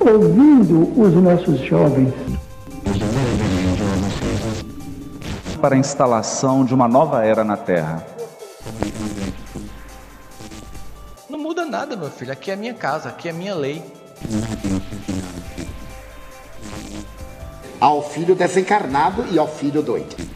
Ouvindo 0.00 0.98
os 0.98 1.12
nossos 1.14 1.60
jovens. 1.60 2.14
Para 5.60 5.74
a 5.74 5.78
instalação 5.78 6.64
de 6.64 6.72
uma 6.72 6.88
nova 6.88 7.24
era 7.24 7.44
na 7.44 7.56
Terra. 7.56 8.06
Não 11.28 11.38
muda 11.38 11.66
nada, 11.66 11.96
meu 11.96 12.10
filho. 12.10 12.32
Aqui 12.32 12.50
é 12.50 12.54
a 12.54 12.56
minha 12.56 12.74
casa, 12.74 13.10
aqui 13.10 13.28
é 13.28 13.30
a 13.30 13.34
minha 13.34 13.54
lei. 13.54 13.82
Ao 17.78 18.02
filho 18.02 18.34
desencarnado 18.34 19.26
e 19.30 19.38
ao 19.38 19.46
filho 19.46 19.82
doido. 19.82 20.27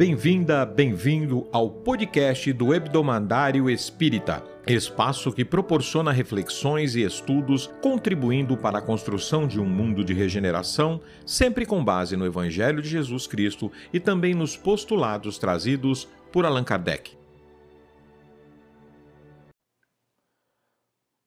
Bem-vinda, 0.00 0.64
bem-vindo 0.64 1.46
ao 1.52 1.68
podcast 1.68 2.50
do 2.54 2.72
Hebdomadário 2.72 3.68
Espírita, 3.68 4.42
espaço 4.66 5.30
que 5.30 5.44
proporciona 5.44 6.10
reflexões 6.10 6.96
e 6.96 7.02
estudos 7.02 7.66
contribuindo 7.82 8.56
para 8.56 8.78
a 8.78 8.82
construção 8.82 9.46
de 9.46 9.60
um 9.60 9.66
mundo 9.66 10.02
de 10.02 10.14
regeneração, 10.14 11.02
sempre 11.26 11.66
com 11.66 11.84
base 11.84 12.16
no 12.16 12.24
Evangelho 12.24 12.80
de 12.80 12.88
Jesus 12.88 13.26
Cristo 13.26 13.70
e 13.92 14.00
também 14.00 14.32
nos 14.32 14.56
postulados 14.56 15.36
trazidos 15.36 16.08
por 16.32 16.46
Allan 16.46 16.64
Kardec. 16.64 17.14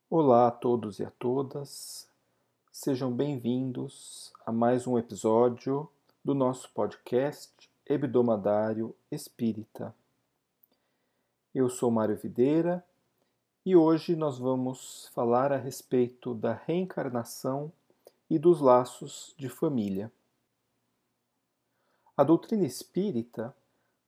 Olá 0.10 0.48
a 0.48 0.52
todos 0.52 0.98
e 0.98 1.06
a 1.06 1.12
todas, 1.12 2.10
sejam 2.72 3.12
bem-vindos 3.12 4.34
a 4.44 4.52
mais 4.52 4.88
um 4.88 4.98
episódio 4.98 5.88
do 6.26 6.34
nosso 6.34 6.72
podcast 6.74 7.72
Hebdomadário 7.86 8.96
Espírita. 9.12 9.94
Eu 11.54 11.70
sou 11.70 11.92
Mário 11.92 12.16
Videira 12.16 12.82
e 13.66 13.76
hoje 13.76 14.16
nós 14.16 14.40
vamos 14.40 15.10
falar 15.14 15.52
a 15.52 15.58
respeito 15.58 16.34
da 16.34 16.54
reencarnação 16.54 17.74
e 18.30 18.40
dos 18.40 18.62
laços 18.62 19.36
de 19.38 19.50
família. 19.50 20.10
A 22.16 22.24
doutrina 22.24 22.66
espírita 22.66 23.54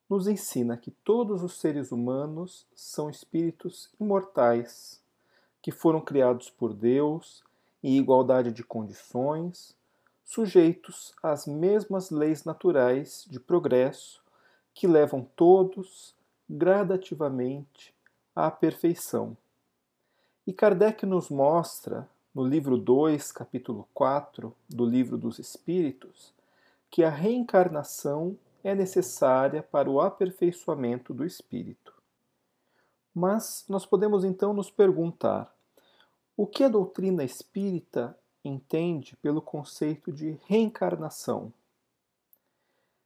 nos 0.10 0.26
ensina 0.26 0.78
que 0.78 0.92
todos 0.92 1.44
os 1.44 1.60
seres 1.60 1.92
humanos 1.92 2.66
são 2.74 3.10
espíritos 3.10 3.90
imortais, 4.00 5.02
que 5.62 5.72
foram 5.72 6.00
criados 6.00 6.50
por 6.50 6.74
Deus 6.74 7.44
em 7.84 7.98
igualdade 7.98 8.54
de 8.54 8.64
condições 8.64 9.76
sujeitos 10.26 11.14
às 11.22 11.46
mesmas 11.46 12.10
leis 12.10 12.44
naturais 12.44 13.26
de 13.30 13.40
progresso 13.40 14.22
que 14.74 14.88
levam 14.88 15.26
todos 15.36 16.16
gradativamente 16.50 17.94
à 18.36 18.50
perfeição. 18.50 19.38
E 20.46 20.52
Kardec 20.52 21.06
nos 21.06 21.30
mostra, 21.30 22.10
no 22.34 22.44
livro 22.44 22.78
2, 22.78 23.32
capítulo 23.32 23.88
4 23.94 24.54
do 24.68 24.86
Livro 24.86 25.18
dos 25.18 25.40
Espíritos, 25.40 26.34
que 26.90 27.04
a 27.04 27.10
reencarnação 27.10 28.38
é 28.64 28.74
necessária 28.76 29.64
para 29.64 29.90
o 29.90 30.02
aperfeiçoamento 30.02 31.14
do 31.14 31.24
espírito. 31.24 31.94
Mas 33.14 33.64
nós 33.70 33.86
podemos 33.86 34.24
então 34.24 34.54
nos 34.54 34.70
perguntar: 34.70 35.54
o 36.36 36.46
que 36.46 36.64
a 36.64 36.68
doutrina 36.68 37.24
espírita 37.24 38.18
entende 38.48 39.16
pelo 39.18 39.42
conceito 39.42 40.12
de 40.12 40.40
reencarnação. 40.46 41.52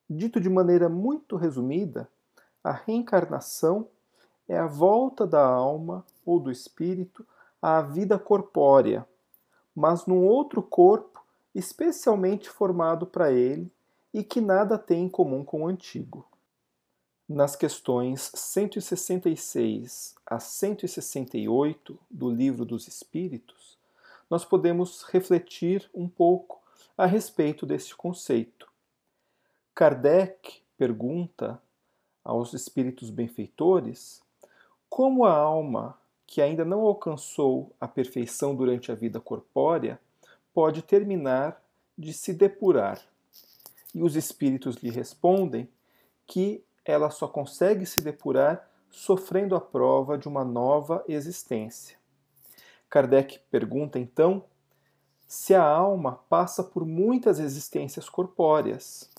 Dito 0.10 0.40
de 0.40 0.50
maneira 0.50 0.90
muito 0.90 1.36
resumida, 1.36 2.10
a 2.64 2.72
reencarnação 2.72 3.88
é 4.48 4.58
a 4.58 4.68
volta 4.68 5.26
da 5.26 5.46
alma 5.46 6.06
ou 6.26 6.40
do 6.40 6.52
espírito 6.52 7.26
à 7.62 7.82
vida 7.82 8.18
corpórea, 8.18 9.08
mas 9.76 10.06
num 10.06 10.26
outro 10.26 10.62
corpo 10.62 11.24
especialmente 11.54 12.50
formado 12.50 13.06
para 13.06 13.32
ele 13.32 13.72
e 14.14 14.24
que 14.24 14.42
nada 14.42 14.78
tem 14.78 15.06
em 15.06 15.10
comum 15.10 15.44
com 15.44 15.64
o 15.64 15.68
antigo. 15.68 16.28
Nas 17.28 17.56
questões 17.56 18.32
166 18.34 20.16
a 20.26 20.40
168 20.40 21.98
do 22.10 22.30
Livro 22.30 22.66
dos 22.66 22.88
Espíritos, 22.88 23.79
nós 24.30 24.46
podemos 24.46 25.04
refletir 25.04 25.90
um 25.94 26.08
pouco 26.08 26.62
a 26.98 27.06
respeito 27.06 27.66
desse 27.66 27.96
conceito. 27.96 28.68
Kardec 29.74 30.62
pergunta 30.78 31.62
aos 32.24 32.54
espíritos 32.54 33.10
benfeitores 33.10 34.22
como 34.90 35.26
a 35.26 35.34
alma 35.34 35.98
que 36.28 36.42
ainda 36.42 36.64
não 36.64 36.82
alcançou 36.82 37.74
a 37.80 37.88
perfeição 37.88 38.56
durante 38.56 38.92
a 38.92 38.96
vida 38.96 39.20
corpórea 39.20 40.00
pode 40.54 40.82
terminar 40.82 41.62
de 41.98 42.14
se 42.14 42.34
depurar. 42.34 43.02
E 43.94 44.04
os 44.04 44.16
espíritos 44.16 44.76
lhe 44.78 44.90
respondem 44.90 45.68
que 46.28 46.64
ela 46.86 47.10
só 47.10 47.28
consegue 47.28 47.86
se 47.86 48.02
depurar 48.02 48.70
sofrendo 48.92 49.56
a 49.56 49.62
prova 49.62 50.18
de 50.18 50.28
uma 50.28 50.44
nova 50.44 51.04
existência. 51.08 51.99
Kardec 52.90 53.40
pergunta 53.52 54.00
então 54.00 54.44
se 55.28 55.54
a 55.54 55.64
alma 55.64 56.20
passa 56.28 56.64
por 56.64 56.84
muitas 56.84 57.40
existências 57.40 58.10
corpóreas. 58.10 59.10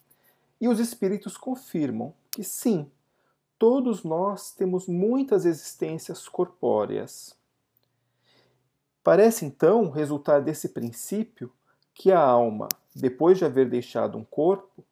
E 0.61 0.69
os 0.69 0.81
espíritos 0.81 1.37
confirmam 1.37 2.13
que 2.33 2.43
sim, 2.43 2.91
todos 3.57 4.03
nós 4.03 4.51
temos 4.51 4.89
muitas 4.89 5.45
existências 5.47 6.29
corpóreas. 6.29 7.37
Parece 9.05 9.45
então 9.45 9.89
resultar 9.89 10.41
desse 10.41 10.71
princípio 10.71 11.53
que 11.95 12.11
a 12.11 12.21
alma, 12.21 12.67
depois 12.95 13.39
de 13.39 13.45
haver 13.45 13.71
deixado 13.71 14.19
um 14.19 14.25
corpo, 14.25 14.85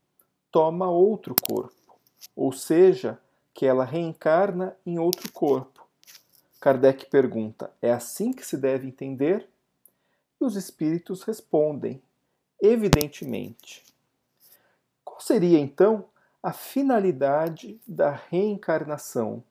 toma 0.53 0.89
outro 0.89 1.35
corpo, 1.35 1.99
ou 2.35 2.53
seja, 2.53 3.21
que 3.53 3.67
ela 3.67 3.85
reencarna 3.85 4.77
em 4.87 4.99
outro 4.99 5.31
corpo 5.33 5.78
Kardec 6.61 7.07
pergunta: 7.07 7.73
é 7.81 7.93
assim 7.93 8.33
que 8.33 8.45
se 8.45 8.57
deve 8.57 8.87
entender? 8.87 9.49
E 10.41 10.45
os 10.45 10.57
espíritos 10.57 11.23
respondem: 11.23 12.03
evidentemente. 12.61 13.85
Qual 15.05 15.21
seria 15.21 15.59
então 15.59 16.05
a 16.43 16.53
finalidade 16.53 17.81
da 17.87 18.11
reencarnação? 18.11 19.43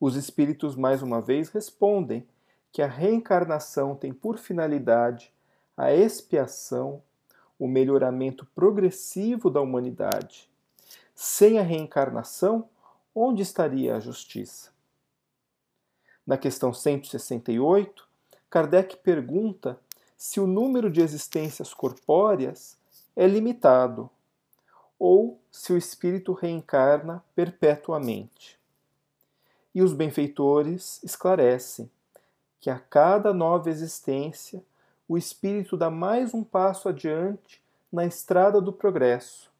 Os 0.00 0.16
espíritos 0.16 0.74
mais 0.74 1.02
uma 1.02 1.20
vez 1.20 1.50
respondem 1.50 2.26
que 2.72 2.82
a 2.82 2.86
reencarnação 2.86 3.94
tem 3.94 4.12
por 4.12 4.38
finalidade 4.38 5.32
a 5.76 5.92
expiação, 5.92 7.02
o 7.58 7.68
melhoramento 7.68 8.46
progressivo 8.54 9.50
da 9.50 9.60
humanidade. 9.60 10.48
Sem 11.14 11.58
a 11.58 11.62
reencarnação, 11.62 12.68
onde 13.14 13.42
estaria 13.42 13.94
a 13.94 14.00
justiça? 14.00 14.71
Na 16.26 16.38
questão 16.38 16.72
168, 16.72 18.06
Kardec 18.48 18.96
pergunta 18.98 19.78
se 20.16 20.38
o 20.38 20.46
número 20.46 20.90
de 20.90 21.00
existências 21.00 21.74
corpóreas 21.74 22.76
é 23.16 23.26
limitado 23.26 24.08
ou 24.98 25.40
se 25.50 25.72
o 25.72 25.76
espírito 25.76 26.32
reencarna 26.32 27.24
perpetuamente. 27.34 28.56
E 29.74 29.82
os 29.82 29.92
benfeitores 29.92 31.02
esclarecem 31.02 31.90
que 32.60 32.70
a 32.70 32.78
cada 32.78 33.34
nova 33.34 33.68
existência 33.68 34.62
o 35.08 35.18
espírito 35.18 35.76
dá 35.76 35.90
mais 35.90 36.32
um 36.32 36.44
passo 36.44 36.88
adiante 36.88 37.60
na 37.92 38.06
estrada 38.06 38.60
do 38.60 38.72
progresso. 38.72 39.50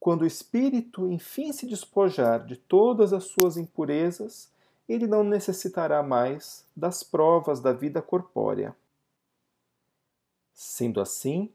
Quando 0.00 0.22
o 0.22 0.26
espírito 0.26 1.06
enfim 1.06 1.52
se 1.52 1.66
despojar 1.66 2.44
de 2.44 2.56
todas 2.56 3.12
as 3.12 3.24
suas 3.24 3.56
impurezas, 3.56 4.51
ele 4.88 5.06
não 5.06 5.24
necessitará 5.24 6.02
mais 6.02 6.66
das 6.76 7.02
provas 7.02 7.60
da 7.60 7.72
vida 7.72 8.02
corpórea. 8.02 8.76
Sendo 10.52 11.00
assim, 11.00 11.50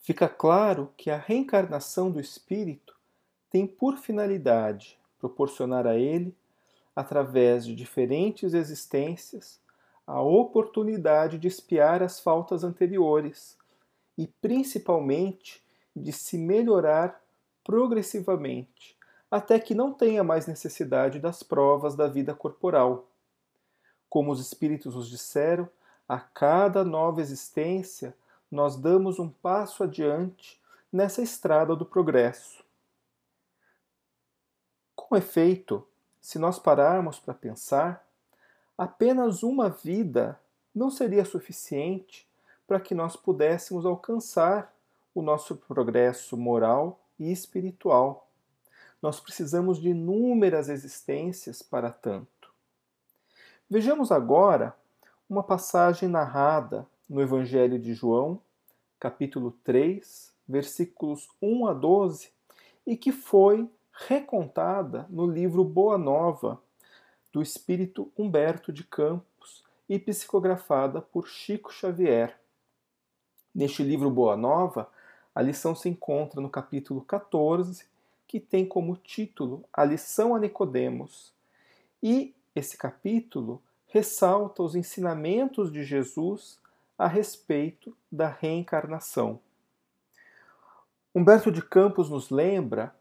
fica 0.00 0.28
claro 0.28 0.92
que 0.96 1.10
a 1.10 1.16
reencarnação 1.16 2.10
do 2.10 2.20
espírito 2.20 2.96
tem 3.50 3.66
por 3.66 3.96
finalidade 3.96 4.98
proporcionar 5.18 5.86
a 5.86 5.96
ele, 5.96 6.34
através 6.94 7.64
de 7.64 7.74
diferentes 7.74 8.54
existências, 8.54 9.60
a 10.06 10.20
oportunidade 10.20 11.38
de 11.38 11.46
espiar 11.46 12.02
as 12.02 12.18
faltas 12.18 12.64
anteriores 12.64 13.56
e, 14.16 14.26
principalmente, 14.26 15.62
de 15.94 16.12
se 16.12 16.36
melhorar 16.36 17.22
progressivamente 17.62 18.97
até 19.30 19.58
que 19.58 19.74
não 19.74 19.92
tenha 19.92 20.24
mais 20.24 20.46
necessidade 20.46 21.18
das 21.18 21.42
provas 21.42 21.94
da 21.94 22.06
vida 22.06 22.34
corporal. 22.34 23.06
Como 24.08 24.32
os 24.32 24.40
Espíritos 24.40 24.94
nos 24.94 25.08
disseram, 25.08 25.68
a 26.08 26.18
cada 26.18 26.84
nova 26.84 27.20
existência 27.20 28.14
nós 28.50 28.76
damos 28.76 29.18
um 29.18 29.28
passo 29.28 29.82
adiante 29.82 30.58
nessa 30.90 31.20
estrada 31.20 31.76
do 31.76 31.84
progresso. 31.84 32.64
Com 34.96 35.16
efeito, 35.16 35.86
se 36.20 36.38
nós 36.38 36.58
pararmos 36.58 37.18
para 37.18 37.34
pensar, 37.34 38.06
apenas 38.76 39.42
uma 39.42 39.68
vida 39.68 40.40
não 40.74 40.90
seria 40.90 41.24
suficiente 41.24 42.26
para 42.66 42.80
que 42.80 42.94
nós 42.94 43.16
pudéssemos 43.16 43.84
alcançar 43.86 44.74
o 45.14 45.22
nosso 45.22 45.56
progresso 45.56 46.36
moral 46.36 47.00
e 47.18 47.32
espiritual. 47.32 48.27
Nós 49.00 49.20
precisamos 49.20 49.80
de 49.80 49.90
inúmeras 49.90 50.68
existências 50.68 51.62
para 51.62 51.90
tanto. 51.90 52.52
Vejamos 53.70 54.10
agora 54.10 54.74
uma 55.30 55.42
passagem 55.42 56.08
narrada 56.08 56.86
no 57.08 57.20
Evangelho 57.20 57.78
de 57.78 57.94
João, 57.94 58.40
capítulo 58.98 59.52
3, 59.62 60.32
versículos 60.48 61.28
1 61.40 61.66
a 61.66 61.74
12, 61.74 62.32
e 62.86 62.96
que 62.96 63.12
foi 63.12 63.70
recontada 63.92 65.06
no 65.08 65.26
livro 65.26 65.62
Boa 65.62 65.96
Nova, 65.96 66.60
do 67.32 67.42
espírito 67.42 68.10
Humberto 68.16 68.72
de 68.72 68.82
Campos 68.82 69.62
e 69.88 69.98
psicografada 69.98 71.00
por 71.00 71.28
Chico 71.28 71.72
Xavier. 71.72 72.38
Neste 73.54 73.82
livro 73.82 74.10
Boa 74.10 74.36
Nova, 74.36 74.90
a 75.34 75.42
lição 75.42 75.74
se 75.74 75.88
encontra 75.88 76.40
no 76.40 76.50
capítulo 76.50 77.02
14, 77.02 77.86
que 78.28 78.38
tem 78.38 78.66
como 78.66 78.94
título 78.94 79.64
A 79.72 79.84
lição 79.84 80.34
a 80.34 80.38
Nicodemos. 80.38 81.32
E 82.02 82.34
esse 82.54 82.76
capítulo 82.76 83.62
ressalta 83.86 84.62
os 84.62 84.76
ensinamentos 84.76 85.72
de 85.72 85.82
Jesus 85.82 86.60
a 86.98 87.08
respeito 87.08 87.96
da 88.12 88.28
reencarnação. 88.28 89.40
Humberto 91.14 91.50
de 91.50 91.62
Campos 91.62 92.10
nos 92.10 92.28
lembra 92.28 92.94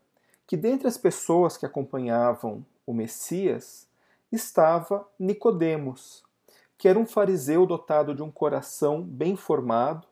que 0.48 0.56
dentre 0.56 0.88
as 0.88 0.98
pessoas 0.98 1.58
que 1.58 1.66
acompanhavam 1.66 2.66
o 2.86 2.94
Messias 2.94 3.86
estava 4.32 5.06
Nicodemos, 5.20 6.24
que 6.78 6.88
era 6.88 6.98
um 6.98 7.06
fariseu 7.06 7.66
dotado 7.66 8.16
de 8.16 8.24
um 8.24 8.32
coração 8.32 9.04
bem 9.04 9.36
formado 9.36 10.08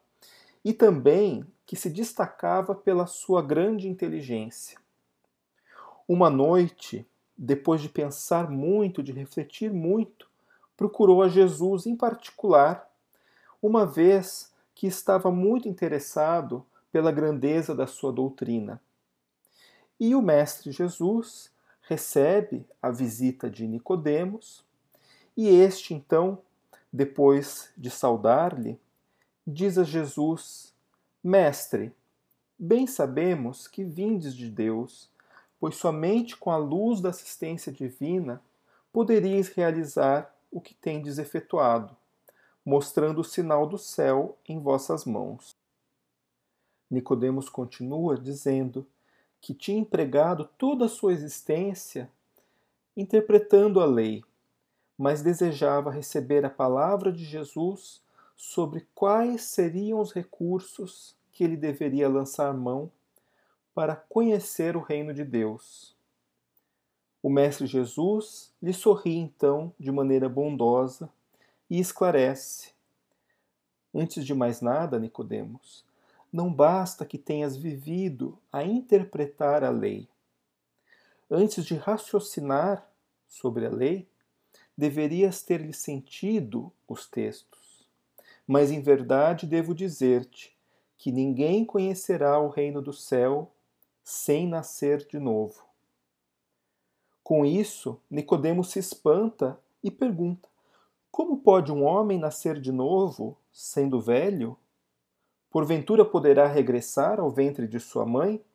e 0.64 0.74
também 0.74 1.46
que 1.66 1.78
se 1.78 1.90
destacava 1.90 2.76
pela 2.76 3.08
sua 3.08 3.42
grande 3.42 3.88
inteligência. 3.88 4.78
Uma 6.08 6.30
noite, 6.30 7.08
depois 7.38 7.82
de 7.82 7.90
pensar 7.90 8.50
muito, 8.50 9.02
de 9.02 9.12
refletir 9.12 9.74
muito, 9.74 10.30
procurou 10.78 11.24
a 11.24 11.28
Jesus 11.28 11.86
em 11.86 11.96
particular, 11.96 12.88
uma 13.62 13.86
vez 13.86 14.54
que 14.76 14.86
estava 14.86 15.32
muito 15.32 15.68
interessado 15.68 16.66
pela 16.92 17.12
grandeza 17.12 17.74
da 17.74 17.88
sua 17.88 18.12
doutrina. 18.12 18.80
E 20.00 20.14
o 20.14 20.22
mestre 20.22 20.72
Jesus 20.72 21.52
recebe 21.82 22.66
a 22.82 22.92
visita 22.92 23.50
de 23.50 23.68
Nicodemos, 23.68 24.64
e 25.36 25.50
este 25.50 25.94
então, 25.94 26.40
depois 26.92 27.72
de 27.76 27.90
saudar-lhe, 27.90 28.80
diz 29.46 29.78
a 29.78 29.84
Jesus: 29.84 30.74
Mestre, 31.24 31.92
bem 32.58 32.86
sabemos 32.86 33.68
que 33.68 33.84
vindes 33.84 34.36
de 34.36 34.50
Deus, 34.50 35.10
pois 35.66 35.78
somente 35.78 36.38
com 36.38 36.52
a 36.52 36.58
luz 36.58 37.02
da 37.02 37.10
assistência 37.10 37.72
divina 37.72 38.40
poderíeis 38.94 39.48
realizar 39.48 40.32
o 40.52 40.62
que 40.62 40.76
tendes 40.76 41.18
efetuado, 41.18 41.98
mostrando 42.64 43.22
o 43.22 43.24
sinal 43.24 43.66
do 43.66 43.76
céu 43.76 44.38
em 44.48 44.60
vossas 44.60 45.06
mãos. 45.06 45.58
Nicodemos 46.88 47.50
continua 47.50 48.16
dizendo: 48.16 48.86
que 49.42 49.56
tinha 49.56 49.80
empregado 49.80 50.48
toda 50.56 50.86
a 50.86 50.88
sua 50.88 51.14
existência 51.14 52.12
interpretando 52.96 53.82
a 53.82 53.88
lei, 53.88 54.24
mas 54.96 55.24
desejava 55.24 55.90
receber 55.90 56.46
a 56.46 56.50
palavra 56.52 57.12
de 57.12 57.26
Jesus 57.26 58.04
sobre 58.38 58.88
quais 58.94 59.42
seriam 59.42 60.00
os 60.00 60.14
recursos 60.14 61.16
que 61.32 61.44
ele 61.44 61.58
deveria 61.58 62.08
lançar 62.08 62.54
mão 62.54 62.92
para 63.76 63.94
conhecer 63.94 64.78
o 64.78 64.82
reino 64.82 65.14
de 65.14 65.26
Deus. 65.26 65.94
O 67.22 67.30
Mestre 67.30 67.68
Jesus 67.68 68.54
lhe 68.62 68.72
sorri 68.72 69.18
então 69.18 69.74
de 69.78 69.92
maneira 69.92 70.30
bondosa 70.30 71.10
e 71.70 71.78
esclarece: 71.78 72.72
Antes 73.94 74.26
de 74.26 74.34
mais 74.34 74.62
nada, 74.62 74.98
Nicodemos, 74.98 75.84
não 76.32 76.54
basta 76.54 77.06
que 77.06 77.18
tenhas 77.18 77.58
vivido 77.58 78.40
a 78.52 78.64
interpretar 78.64 79.64
a 79.64 79.70
lei. 79.70 80.08
Antes 81.30 81.66
de 81.66 81.76
raciocinar 81.76 82.90
sobre 83.28 83.66
a 83.66 83.70
lei, 83.70 84.08
deverias 84.78 85.42
ter-lhe 85.42 85.74
sentido 85.74 86.72
os 86.88 87.08
textos. 87.08 87.86
Mas 88.48 88.72
em 88.72 88.82
verdade 88.82 89.46
devo 89.46 89.74
dizer-te 89.74 90.56
que 90.98 91.12
ninguém 91.12 91.66
conhecerá 91.66 92.40
o 92.40 92.48
reino 92.48 92.82
do 92.82 92.94
céu 92.94 93.52
sem 94.06 94.48
nascer 94.48 95.04
de 95.08 95.18
novo. 95.18 95.66
Com 97.24 97.44
isso, 97.44 98.00
Nicodemos 98.08 98.70
se 98.70 98.78
espanta 98.78 99.60
e 99.84 99.90
pergunta: 99.90 100.48
Como 101.10 101.40
pode 101.40 101.72
um 101.72 101.84
homem 101.84 102.20
nascer 102.20 102.62
de 102.62 102.72
novo, 102.72 103.36
sendo 103.52 104.00
velho? 104.00 104.56
Porventura 105.50 106.06
poderá 106.06 106.46
regressar 106.46 107.20
ao 107.20 107.32
ventre 107.32 107.68
de 107.68 107.80
sua 107.80 108.06
mãe? 108.06 108.46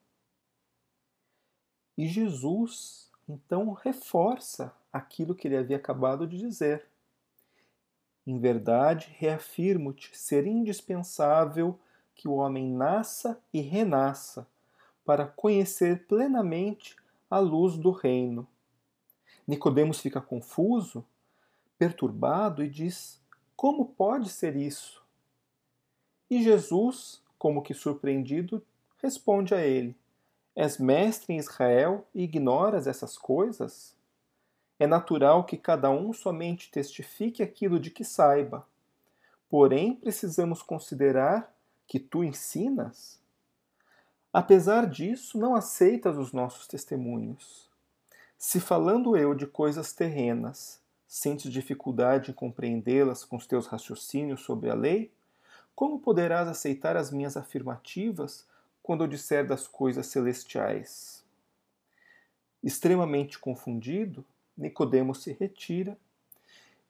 E 1.99 2.07
Jesus 2.07 3.11
então 3.29 3.73
reforça 3.73 4.73
aquilo 4.93 5.35
que 5.35 5.49
ele 5.49 5.57
havia 5.57 5.77
acabado 5.77 6.29
de 6.29 6.39
dizer. 6.39 6.87
Em 8.25 8.39
verdade, 8.39 9.13
reafirmo-te 9.19 10.17
ser 10.17 10.47
indispensável 10.47 11.77
que 12.15 12.29
o 12.29 12.35
homem 12.35 12.71
nasça 12.71 13.43
e 13.53 13.61
renasça 13.61 14.47
para 15.11 15.27
conhecer 15.27 16.07
plenamente 16.07 16.95
a 17.29 17.41
luz 17.41 17.77
do 17.77 17.91
reino. 17.91 18.47
Nicodemos 19.45 19.99
fica 19.99 20.21
confuso, 20.21 21.05
perturbado 21.77 22.63
e 22.63 22.69
diz: 22.69 23.21
Como 23.57 23.87
pode 23.87 24.29
ser 24.31 24.55
isso? 24.55 25.03
E 26.31 26.45
Jesus, 26.45 27.21
como 27.37 27.61
que 27.61 27.75
surpreendido, 27.75 28.65
responde 28.99 29.53
a 29.53 29.61
ele: 29.61 29.97
És 30.55 30.79
mestre 30.79 31.35
em 31.35 31.39
Israel 31.39 32.07
e 32.15 32.23
ignoras 32.23 32.87
essas 32.87 33.19
coisas? 33.19 33.97
É 34.79 34.87
natural 34.87 35.43
que 35.43 35.57
cada 35.57 35.91
um 35.91 36.13
somente 36.13 36.71
testifique 36.71 37.43
aquilo 37.43 37.81
de 37.81 37.91
que 37.91 38.05
saiba. 38.05 38.65
Porém, 39.49 39.97
precisamos 39.97 40.63
considerar 40.63 41.53
que 41.85 41.99
tu 41.99 42.23
ensinas. 42.23 43.20
Apesar 44.33 44.87
disso, 44.89 45.37
não 45.39 45.57
aceitas 45.57 46.17
os 46.17 46.33
nossos 46.33 46.69
testemunhos. 46.69 47.69
Se 48.39 48.61
falando 48.61 49.17
eu 49.17 49.35
de 49.35 49.47
coisas 49.47 49.93
terrenas, 49.93 50.81
sentes 51.07 51.51
dificuldade 51.51 52.31
em 52.31 52.35
compreendê-las 52.35 53.25
com 53.25 53.37
os 53.37 53.47
teus 53.47 53.67
raciocínios 53.67 54.43
sobre 54.43 54.71
a 54.71 54.75
lei, 54.75 55.11
como 55.75 55.99
poderás 55.99 56.47
aceitar 56.47 56.97
as 56.97 57.11
minhas 57.11 57.37
afirmativas 57.37 58.47
quando 58.83 59.03
eu 59.03 59.09
disser 59.09 59.47
das 59.47 59.67
coisas 59.67 60.07
celestiais? 60.07 61.25
Extremamente 62.63 63.39
confundido, 63.39 64.25
Nicodemos 64.57 65.23
se 65.23 65.33
retira 65.33 65.99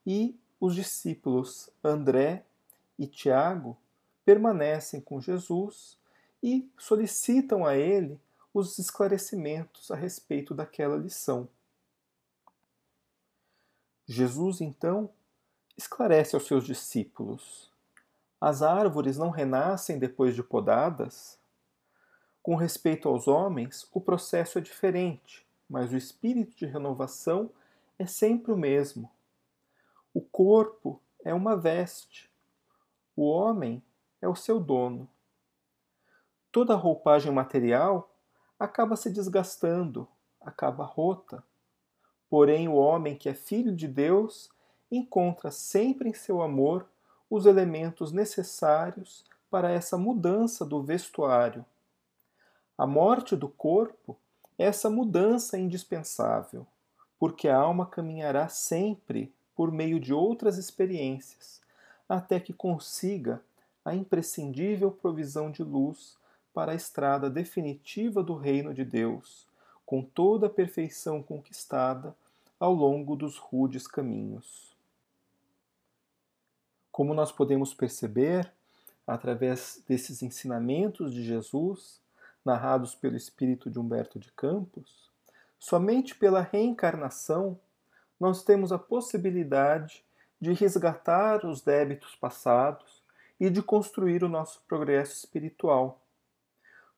e 0.07 0.37
os 0.61 0.75
discípulos 0.75 1.71
André 1.83 2.45
e 2.99 3.07
Tiago 3.07 3.79
permanecem 4.25 5.01
com 5.01 5.21
Jesus 5.21 6.00
e 6.43 6.69
solicitam 6.79 7.67
a 7.67 7.77
ele 7.77 8.21
os 8.53 8.79
esclarecimentos 8.79 9.91
a 9.91 9.97
respeito 9.97 10.55
daquela 10.55 10.97
lição. 10.97 11.49
Jesus 14.07 14.61
então 14.61 15.11
esclarece 15.77 16.35
aos 16.35 16.47
seus 16.47 16.65
discípulos 16.65 17.71
as 18.41 18.63
árvores 18.63 19.19
não 19.19 19.29
renascem 19.29 19.99
depois 19.99 20.35
de 20.35 20.43
podadas? 20.43 21.39
Com 22.43 22.57
respeito 22.57 23.07
aos 23.07 23.29
homens, 23.29 23.87
o 23.93 24.01
processo 24.01 24.59
é 24.59 24.63
diferente, 24.63 25.47
mas 25.69 25.93
o 25.93 25.97
espírito 25.97 26.57
de 26.57 26.65
renovação 26.65 27.51
é 27.99 28.07
sempre 28.07 28.51
o 28.51 28.57
mesmo. 28.57 29.11
O 30.15 30.23
corpo 30.23 30.99
é 31.23 31.35
uma 31.35 31.55
veste, 31.55 32.31
o 33.15 33.29
homem 33.29 33.83
é 34.23 34.29
o 34.29 34.35
seu 34.35 34.59
dono. 34.59 35.07
Toda 36.53 36.75
roupagem 36.75 37.31
material 37.31 38.11
acaba 38.59 38.97
se 38.97 39.09
desgastando, 39.09 40.09
acaba 40.41 40.85
rota. 40.85 41.45
Porém, 42.29 42.69
o 42.69 42.75
homem 42.75 43.17
que 43.17 43.29
é 43.29 43.35
filho 43.35 43.75
de 43.75 43.87
Deus 43.87 44.51
encontra 44.91 45.51
sempre 45.51 46.09
em 46.09 46.15
seu 46.15 46.43
amor 46.43 46.87
os 47.31 47.47
elementos 47.47 48.11
necessários 48.11 49.25
para 49.49 49.71
essa 49.71 49.97
mudança 49.97 50.65
do 50.65 50.83
vestuário. 50.83 51.65
A 52.77 52.87
morte 52.87 53.37
do 53.37 53.49
corpo 53.49 54.17
é 54.59 54.65
essa 54.65 54.91
mudança 54.91 55.57
indispensável, 55.57 56.67
porque 57.19 57.49
a 57.49 57.57
alma 57.57 57.87
caminhará 57.87 58.49
sempre 58.49 59.33
por 59.55 59.71
meio 59.71 60.01
de 60.01 60.13
outras 60.13 60.57
experiências, 60.57 61.61
até 62.09 62.41
que 62.41 62.53
consiga 62.53 63.41
a 63.85 63.95
imprescindível 63.95 64.91
provisão 64.91 65.51
de 65.51 65.63
luz 65.63 66.19
para 66.61 66.73
a 66.73 66.75
estrada 66.75 67.31
definitiva 67.31 68.23
do 68.23 68.35
reino 68.35 68.75
de 68.75 68.85
Deus, 68.85 69.47
com 69.87 70.03
toda 70.03 70.47
a 70.47 70.51
perfeição 70.51 71.23
conquistada 71.23 72.15
ao 72.59 72.75
longo 72.75 73.17
dos 73.17 73.39
rudes 73.39 73.87
caminhos. 73.87 74.77
Como 76.93 77.15
nós 77.15 77.33
podemos 77.33 77.73
perceber, 77.73 78.53
através 79.07 79.83
desses 79.89 80.23
ensinamentos 80.23 81.15
de 81.15 81.25
Jesus, 81.25 81.99
narrados 82.45 82.95
pelo 82.95 83.17
espírito 83.17 83.71
de 83.71 83.79
Humberto 83.79 84.19
de 84.19 84.31
Campos, 84.31 85.11
somente 85.59 86.15
pela 86.15 86.43
reencarnação 86.43 87.59
nós 88.21 88.45
temos 88.45 88.71
a 88.71 88.79
possibilidade 88.79 90.05
de 90.39 90.53
resgatar 90.53 91.47
os 91.47 91.63
débitos 91.63 92.15
passados 92.17 93.03
e 93.41 93.49
de 93.49 93.63
construir 93.63 94.23
o 94.23 94.29
nosso 94.29 94.61
progresso 94.69 95.15
espiritual. 95.15 95.99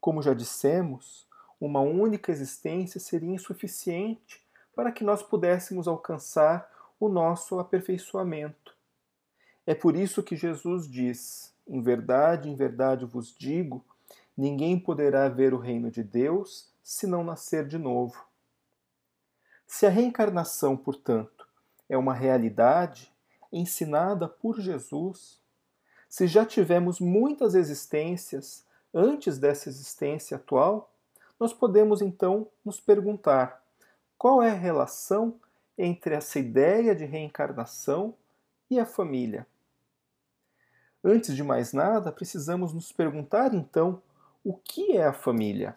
Como 0.02 0.20
já 0.20 0.34
dissemos, 0.34 1.28
uma 1.60 1.78
única 1.78 2.32
existência 2.32 2.98
seria 2.98 3.30
insuficiente 3.30 4.44
para 4.74 4.90
que 4.90 5.04
nós 5.04 5.22
pudéssemos 5.22 5.86
alcançar 5.86 6.68
o 6.98 7.08
nosso 7.08 7.60
aperfeiçoamento. 7.60 8.74
É 9.64 9.76
por 9.76 9.94
isso 9.94 10.20
que 10.20 10.34
Jesus 10.34 10.90
diz: 10.90 11.54
Em 11.68 11.80
verdade, 11.80 12.50
em 12.50 12.56
verdade 12.56 13.04
vos 13.04 13.32
digo, 13.32 13.84
ninguém 14.36 14.76
poderá 14.76 15.28
ver 15.28 15.54
o 15.54 15.58
reino 15.58 15.88
de 15.88 16.02
Deus 16.02 16.68
se 16.82 17.06
não 17.06 17.22
nascer 17.22 17.64
de 17.64 17.78
novo. 17.78 18.26
Se 19.68 19.86
a 19.86 19.88
reencarnação, 19.88 20.76
portanto, 20.76 21.46
é 21.88 21.96
uma 21.96 22.12
realidade 22.12 23.14
ensinada 23.52 24.26
por 24.26 24.58
Jesus, 24.58 25.40
se 26.08 26.26
já 26.26 26.44
tivemos 26.44 26.98
muitas 26.98 27.54
existências 27.54 28.66
antes 28.94 29.38
dessa 29.38 29.68
existência 29.68 30.36
atual, 30.36 30.90
nós 31.38 31.52
podemos 31.52 32.00
então 32.00 32.46
nos 32.64 32.80
perguntar 32.80 33.62
qual 34.16 34.42
é 34.42 34.50
a 34.50 34.54
relação 34.54 35.40
entre 35.76 36.14
essa 36.14 36.38
ideia 36.38 36.94
de 36.94 37.04
reencarnação 37.04 38.14
e 38.70 38.78
a 38.78 38.86
família. 38.86 39.46
Antes 41.02 41.34
de 41.34 41.42
mais 41.42 41.72
nada, 41.72 42.12
precisamos 42.12 42.72
nos 42.72 42.92
perguntar 42.92 43.52
então 43.54 44.00
o 44.44 44.54
que 44.54 44.96
é 44.96 45.04
a 45.04 45.12
família. 45.12 45.76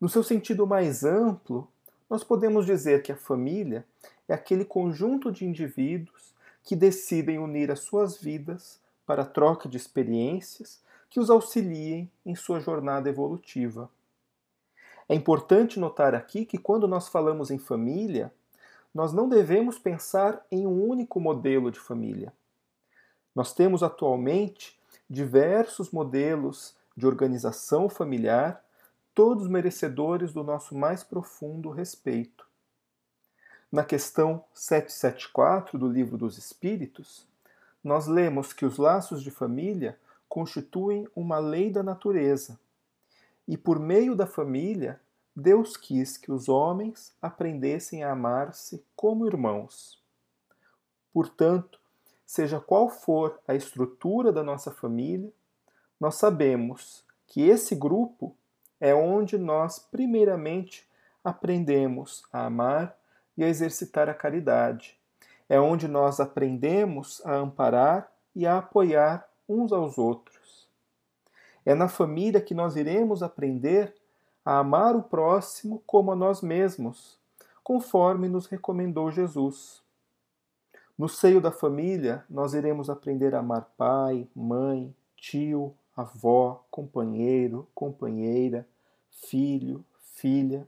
No 0.00 0.08
seu 0.08 0.22
sentido 0.22 0.66
mais 0.66 1.02
amplo, 1.02 1.68
nós 2.08 2.22
podemos 2.22 2.64
dizer 2.64 3.02
que 3.02 3.10
a 3.10 3.16
família 3.16 3.84
é 4.28 4.34
aquele 4.34 4.64
conjunto 4.64 5.32
de 5.32 5.44
indivíduos 5.44 6.32
que 6.62 6.76
decidem 6.76 7.38
unir 7.38 7.70
as 7.70 7.80
suas 7.80 8.16
vidas 8.16 8.80
para 9.04 9.22
a 9.22 9.26
troca 9.26 9.68
de 9.68 9.76
experiências 9.76 10.80
que 11.10 11.20
os 11.20 11.30
auxiliem 11.30 12.10
em 12.24 12.34
sua 12.34 12.60
jornada 12.60 13.08
evolutiva. 13.08 13.90
É 15.08 15.14
importante 15.14 15.80
notar 15.80 16.14
aqui 16.14 16.44
que 16.44 16.58
quando 16.58 16.86
nós 16.86 17.08
falamos 17.08 17.50
em 17.50 17.58
família, 17.58 18.32
nós 18.94 19.12
não 19.12 19.28
devemos 19.28 19.78
pensar 19.78 20.44
em 20.50 20.66
um 20.66 20.84
único 20.84 21.18
modelo 21.18 21.70
de 21.70 21.80
família. 21.80 22.32
Nós 23.34 23.54
temos 23.54 23.82
atualmente 23.82 24.78
diversos 25.08 25.90
modelos 25.90 26.76
de 26.96 27.06
organização 27.06 27.88
familiar 27.88 28.62
todos 29.14 29.48
merecedores 29.48 30.32
do 30.32 30.44
nosso 30.44 30.76
mais 30.76 31.02
profundo 31.02 31.70
respeito. 31.70 32.46
Na 33.70 33.84
questão 33.84 34.44
774 34.52 35.78
do 35.78 35.88
Livro 35.88 36.16
dos 36.16 36.38
Espíritos, 36.38 37.26
nós 37.82 38.06
lemos 38.06 38.52
que 38.52 38.64
os 38.64 38.78
laços 38.78 39.22
de 39.22 39.30
família 39.30 39.98
constituem 40.28 41.08
uma 41.14 41.38
lei 41.38 41.70
da 41.70 41.82
natureza, 41.82 42.58
e 43.46 43.56
por 43.56 43.78
meio 43.78 44.14
da 44.14 44.26
família, 44.26 45.00
Deus 45.34 45.76
quis 45.76 46.16
que 46.16 46.30
os 46.30 46.48
homens 46.48 47.14
aprendessem 47.22 48.02
a 48.02 48.12
amar-se 48.12 48.84
como 48.94 49.26
irmãos. 49.26 50.02
Portanto, 51.12 51.80
seja 52.26 52.60
qual 52.60 52.90
for 52.90 53.40
a 53.46 53.54
estrutura 53.54 54.30
da 54.32 54.42
nossa 54.42 54.70
família, 54.70 55.32
nós 55.98 56.16
sabemos 56.16 57.04
que 57.26 57.42
esse 57.42 57.74
grupo 57.74 58.36
é 58.80 58.94
onde 58.94 59.38
nós, 59.38 59.78
primeiramente, 59.78 60.86
aprendemos 61.24 62.24
a 62.32 62.46
amar 62.46 62.96
e 63.36 63.44
a 63.44 63.48
exercitar 63.48 64.08
a 64.08 64.14
caridade. 64.14 64.98
É 65.48 65.58
onde 65.60 65.88
nós 65.88 66.20
aprendemos 66.20 67.24
a 67.24 67.34
amparar 67.34 68.12
e 68.34 68.46
a 68.46 68.58
apoiar 68.58 69.27
uns 69.48 69.72
aos 69.72 69.96
outros. 69.96 70.68
É 71.64 71.74
na 71.74 71.88
família 71.88 72.40
que 72.40 72.54
nós 72.54 72.76
iremos 72.76 73.22
aprender 73.22 73.94
a 74.44 74.58
amar 74.58 74.94
o 74.94 75.02
próximo 75.02 75.82
como 75.86 76.12
a 76.12 76.16
nós 76.16 76.40
mesmos, 76.40 77.18
conforme 77.62 78.28
nos 78.28 78.46
recomendou 78.46 79.10
Jesus. 79.10 79.82
No 80.96 81.08
seio 81.08 81.40
da 81.40 81.50
família, 81.50 82.24
nós 82.28 82.54
iremos 82.54 82.90
aprender 82.90 83.34
a 83.34 83.38
amar 83.38 83.70
pai, 83.76 84.26
mãe, 84.34 84.94
tio, 85.16 85.74
avó, 85.96 86.64
companheiro, 86.70 87.68
companheira, 87.74 88.66
filho, 89.10 89.84
filha. 90.14 90.66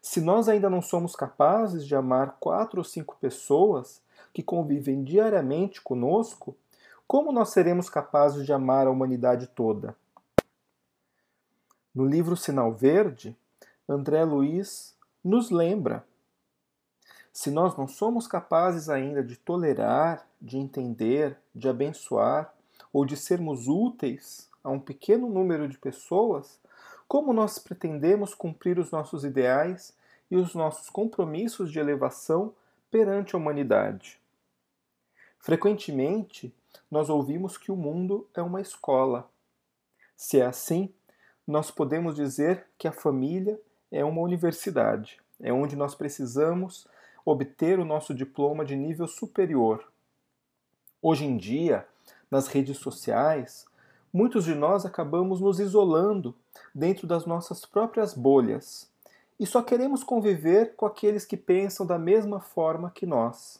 Se 0.00 0.20
nós 0.20 0.48
ainda 0.48 0.70
não 0.70 0.80
somos 0.80 1.14
capazes 1.14 1.84
de 1.86 1.94
amar 1.94 2.36
quatro 2.40 2.78
ou 2.80 2.84
cinco 2.84 3.16
pessoas 3.20 4.02
que 4.32 4.42
convivem 4.42 5.02
diariamente 5.04 5.80
conosco, 5.82 6.56
como 7.10 7.32
nós 7.32 7.48
seremos 7.48 7.90
capazes 7.90 8.46
de 8.46 8.52
amar 8.52 8.86
a 8.86 8.90
humanidade 8.90 9.48
toda? 9.48 9.96
No 11.92 12.04
livro 12.06 12.36
Sinal 12.36 12.72
Verde, 12.72 13.36
André 13.88 14.22
Luiz 14.22 14.96
nos 15.24 15.50
lembra: 15.50 16.04
se 17.32 17.50
nós 17.50 17.76
não 17.76 17.88
somos 17.88 18.28
capazes 18.28 18.88
ainda 18.88 19.24
de 19.24 19.34
tolerar, 19.34 20.24
de 20.40 20.56
entender, 20.56 21.36
de 21.52 21.68
abençoar, 21.68 22.54
ou 22.92 23.04
de 23.04 23.16
sermos 23.16 23.66
úteis 23.66 24.48
a 24.62 24.70
um 24.70 24.78
pequeno 24.78 25.28
número 25.28 25.66
de 25.66 25.78
pessoas, 25.78 26.60
como 27.08 27.32
nós 27.32 27.58
pretendemos 27.58 28.36
cumprir 28.36 28.78
os 28.78 28.92
nossos 28.92 29.24
ideais 29.24 29.92
e 30.30 30.36
os 30.36 30.54
nossos 30.54 30.88
compromissos 30.88 31.72
de 31.72 31.80
elevação 31.80 32.54
perante 32.88 33.34
a 33.34 33.38
humanidade? 33.38 34.20
Frequentemente, 35.40 36.54
nós 36.90 37.08
ouvimos 37.08 37.56
que 37.56 37.70
o 37.70 37.76
mundo 37.76 38.28
é 38.34 38.42
uma 38.42 38.60
escola. 38.60 39.30
Se 40.16 40.40
é 40.40 40.46
assim, 40.46 40.92
nós 41.46 41.70
podemos 41.70 42.14
dizer 42.14 42.66
que 42.78 42.86
a 42.86 42.92
família 42.92 43.60
é 43.90 44.04
uma 44.04 44.20
universidade, 44.20 45.20
é 45.40 45.52
onde 45.52 45.76
nós 45.76 45.94
precisamos 45.94 46.86
obter 47.24 47.78
o 47.78 47.84
nosso 47.84 48.14
diploma 48.14 48.64
de 48.64 48.76
nível 48.76 49.06
superior. 49.06 49.84
Hoje 51.02 51.24
em 51.24 51.36
dia, 51.36 51.86
nas 52.30 52.46
redes 52.46 52.78
sociais, 52.78 53.66
muitos 54.12 54.44
de 54.44 54.54
nós 54.54 54.84
acabamos 54.84 55.40
nos 55.40 55.58
isolando 55.58 56.34
dentro 56.74 57.06
das 57.06 57.26
nossas 57.26 57.64
próprias 57.64 58.14
bolhas 58.14 58.90
e 59.38 59.46
só 59.46 59.62
queremos 59.62 60.04
conviver 60.04 60.74
com 60.76 60.84
aqueles 60.84 61.24
que 61.24 61.36
pensam 61.36 61.86
da 61.86 61.98
mesma 61.98 62.40
forma 62.40 62.90
que 62.90 63.06
nós. 63.06 63.59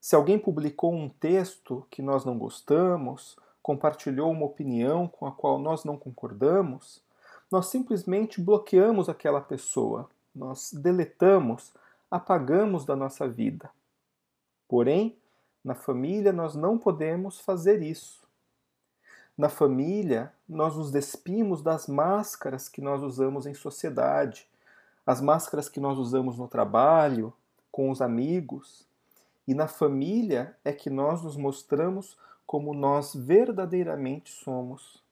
Se 0.00 0.14
alguém 0.14 0.38
publicou 0.38 0.94
um 0.94 1.08
texto 1.08 1.86
que 1.90 2.00
nós 2.00 2.24
não 2.24 2.38
gostamos, 2.38 3.36
compartilhou 3.62 4.30
uma 4.30 4.46
opinião 4.46 5.08
com 5.08 5.26
a 5.26 5.32
qual 5.32 5.58
nós 5.58 5.84
não 5.84 5.96
concordamos, 5.96 7.02
nós 7.50 7.66
simplesmente 7.66 8.40
bloqueamos 8.40 9.08
aquela 9.08 9.40
pessoa, 9.40 10.08
nós 10.34 10.72
deletamos, 10.72 11.72
apagamos 12.10 12.84
da 12.84 12.94
nossa 12.94 13.28
vida. 13.28 13.70
Porém, 14.68 15.16
na 15.64 15.74
família, 15.74 16.32
nós 16.32 16.54
não 16.54 16.78
podemos 16.78 17.40
fazer 17.40 17.82
isso. 17.82 18.24
Na 19.36 19.48
família, 19.48 20.32
nós 20.48 20.76
nos 20.76 20.90
despimos 20.90 21.60
das 21.60 21.88
máscaras 21.88 22.68
que 22.68 22.80
nós 22.80 23.02
usamos 23.02 23.46
em 23.46 23.54
sociedade, 23.54 24.48
as 25.04 25.20
máscaras 25.20 25.68
que 25.68 25.80
nós 25.80 25.98
usamos 25.98 26.38
no 26.38 26.48
trabalho, 26.48 27.32
com 27.70 27.90
os 27.90 28.00
amigos. 28.00 28.85
E 29.46 29.54
na 29.54 29.68
família 29.68 30.56
é 30.64 30.72
que 30.72 30.90
nós 30.90 31.22
nos 31.22 31.36
mostramos 31.36 32.18
como 32.46 32.74
nós 32.74 33.14
verdadeiramente 33.14 34.30
somos. 34.30 35.02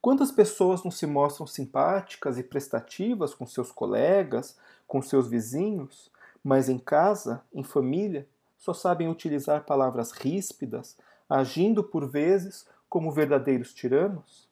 Quantas 0.00 0.32
pessoas 0.32 0.82
não 0.82 0.90
se 0.90 1.06
mostram 1.06 1.46
simpáticas 1.46 2.36
e 2.36 2.42
prestativas 2.42 3.34
com 3.34 3.46
seus 3.46 3.70
colegas, 3.70 4.58
com 4.86 5.00
seus 5.00 5.28
vizinhos, 5.28 6.10
mas 6.42 6.68
em 6.68 6.78
casa, 6.78 7.40
em 7.54 7.62
família, 7.62 8.26
só 8.58 8.74
sabem 8.74 9.08
utilizar 9.08 9.64
palavras 9.64 10.10
ríspidas, 10.10 10.96
agindo 11.28 11.84
por 11.84 12.08
vezes 12.08 12.66
como 12.88 13.12
verdadeiros 13.12 13.72
tiranos? 13.72 14.48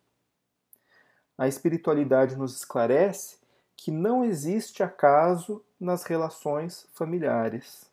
A 1.37 1.49
espiritualidade 1.49 2.37
nos 2.37 2.57
esclarece 2.57 3.39
que 3.77 3.91
não 3.91 4.25
existe 4.25 4.83
acaso 4.83 5.65
nas 5.81 6.05
relações 6.05 6.87
familiares. 6.93 7.90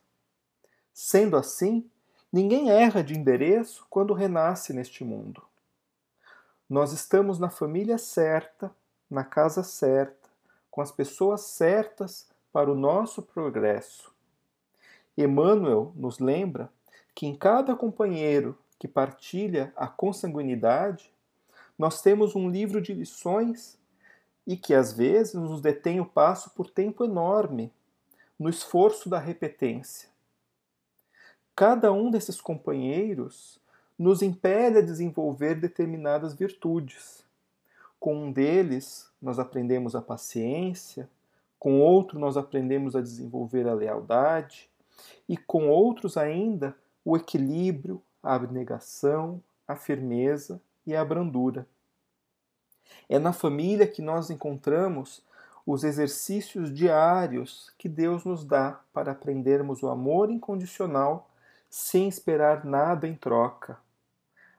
Sendo 0.99 1.37
assim, 1.37 1.87
ninguém 2.33 2.71
erra 2.71 3.03
de 3.03 3.13
endereço 3.13 3.85
quando 3.87 4.15
renasce 4.15 4.73
neste 4.73 5.03
mundo. 5.03 5.43
Nós 6.67 6.91
estamos 6.91 7.37
na 7.37 7.51
família 7.51 7.99
certa, 7.99 8.71
na 9.07 9.23
casa 9.23 9.61
certa, 9.61 10.27
com 10.71 10.81
as 10.81 10.91
pessoas 10.91 11.41
certas 11.41 12.27
para 12.51 12.71
o 12.71 12.75
nosso 12.75 13.21
progresso. 13.21 14.11
Emmanuel 15.15 15.93
nos 15.95 16.17
lembra 16.17 16.67
que 17.13 17.27
em 17.27 17.35
cada 17.35 17.75
companheiro 17.75 18.57
que 18.79 18.87
partilha 18.87 19.71
a 19.75 19.87
consanguinidade, 19.87 21.13
nós 21.77 22.01
temos 22.01 22.35
um 22.35 22.49
livro 22.49 22.81
de 22.81 22.95
lições 22.95 23.77
e 24.47 24.57
que 24.57 24.73
às 24.73 24.93
vezes 24.93 25.35
nos 25.35 25.61
detém 25.61 25.99
o 25.99 26.05
passo 26.07 26.49
por 26.55 26.71
tempo 26.71 27.05
enorme 27.05 27.71
no 28.39 28.49
esforço 28.49 29.07
da 29.07 29.19
repetência. 29.19 30.16
Cada 31.57 31.91
um 31.91 32.11
desses 32.11 32.39
companheiros 32.39 33.59
nos 33.97 34.21
impele 34.21 34.77
a 34.77 34.81
desenvolver 34.83 35.55
determinadas 35.55 36.35
virtudes. 36.35 37.25
Com 37.99 38.15
um 38.15 38.31
deles, 38.31 39.09
nós 39.19 39.39
aprendemos 39.39 39.95
a 39.95 40.01
paciência, 40.01 41.09
com 41.57 41.81
outro, 41.81 42.19
nós 42.19 42.37
aprendemos 42.37 42.95
a 42.95 43.01
desenvolver 43.01 43.67
a 43.67 43.73
lealdade, 43.73 44.69
e 45.27 45.35
com 45.35 45.67
outros 45.67 46.15
ainda, 46.15 46.77
o 47.03 47.17
equilíbrio, 47.17 47.99
a 48.21 48.35
abnegação, 48.35 49.41
a 49.67 49.75
firmeza 49.75 50.61
e 50.85 50.95
a 50.95 51.03
brandura. 51.03 51.65
É 53.09 53.17
na 53.17 53.33
família 53.33 53.87
que 53.87 54.03
nós 54.03 54.29
encontramos 54.29 55.23
os 55.65 55.83
exercícios 55.83 56.71
diários 56.71 57.73
que 57.79 57.89
Deus 57.89 58.23
nos 58.25 58.45
dá 58.45 58.79
para 58.93 59.13
aprendermos 59.13 59.81
o 59.81 59.87
amor 59.87 60.29
incondicional 60.29 61.27
sem 61.69 62.07
esperar 62.07 62.65
nada 62.65 63.07
em 63.07 63.15
troca. 63.15 63.77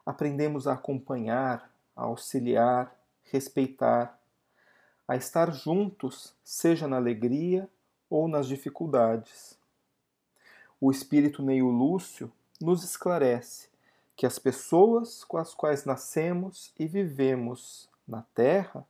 Aprendemos 0.05 0.67
a 0.67 0.75
acompanhar, 0.75 1.71
a 1.95 2.03
auxiliar, 2.05 2.95
respeitar, 3.25 4.19
a 5.07 5.17
estar 5.17 5.53
juntos, 5.53 6.35
seja 6.45 6.87
na 6.87 6.97
alegria 6.97 7.69
ou 8.11 8.29
nas 8.29 8.47
dificuldades. 8.47 9.59
O 10.81 10.91
espírito 10.91 11.43
Neio 11.43 11.69
Lúcio 11.69 12.31
nos 12.61 12.85
esclarece 12.85 13.69
que 14.17 14.27
as 14.27 14.39
pessoas 14.39 15.25
com 15.25 15.37
as 15.37 15.55
quais 15.55 15.85
nascemos 15.85 16.73
e 16.79 16.87
vivemos 16.87 17.89
na 18.07 18.23
Terra 18.35 18.85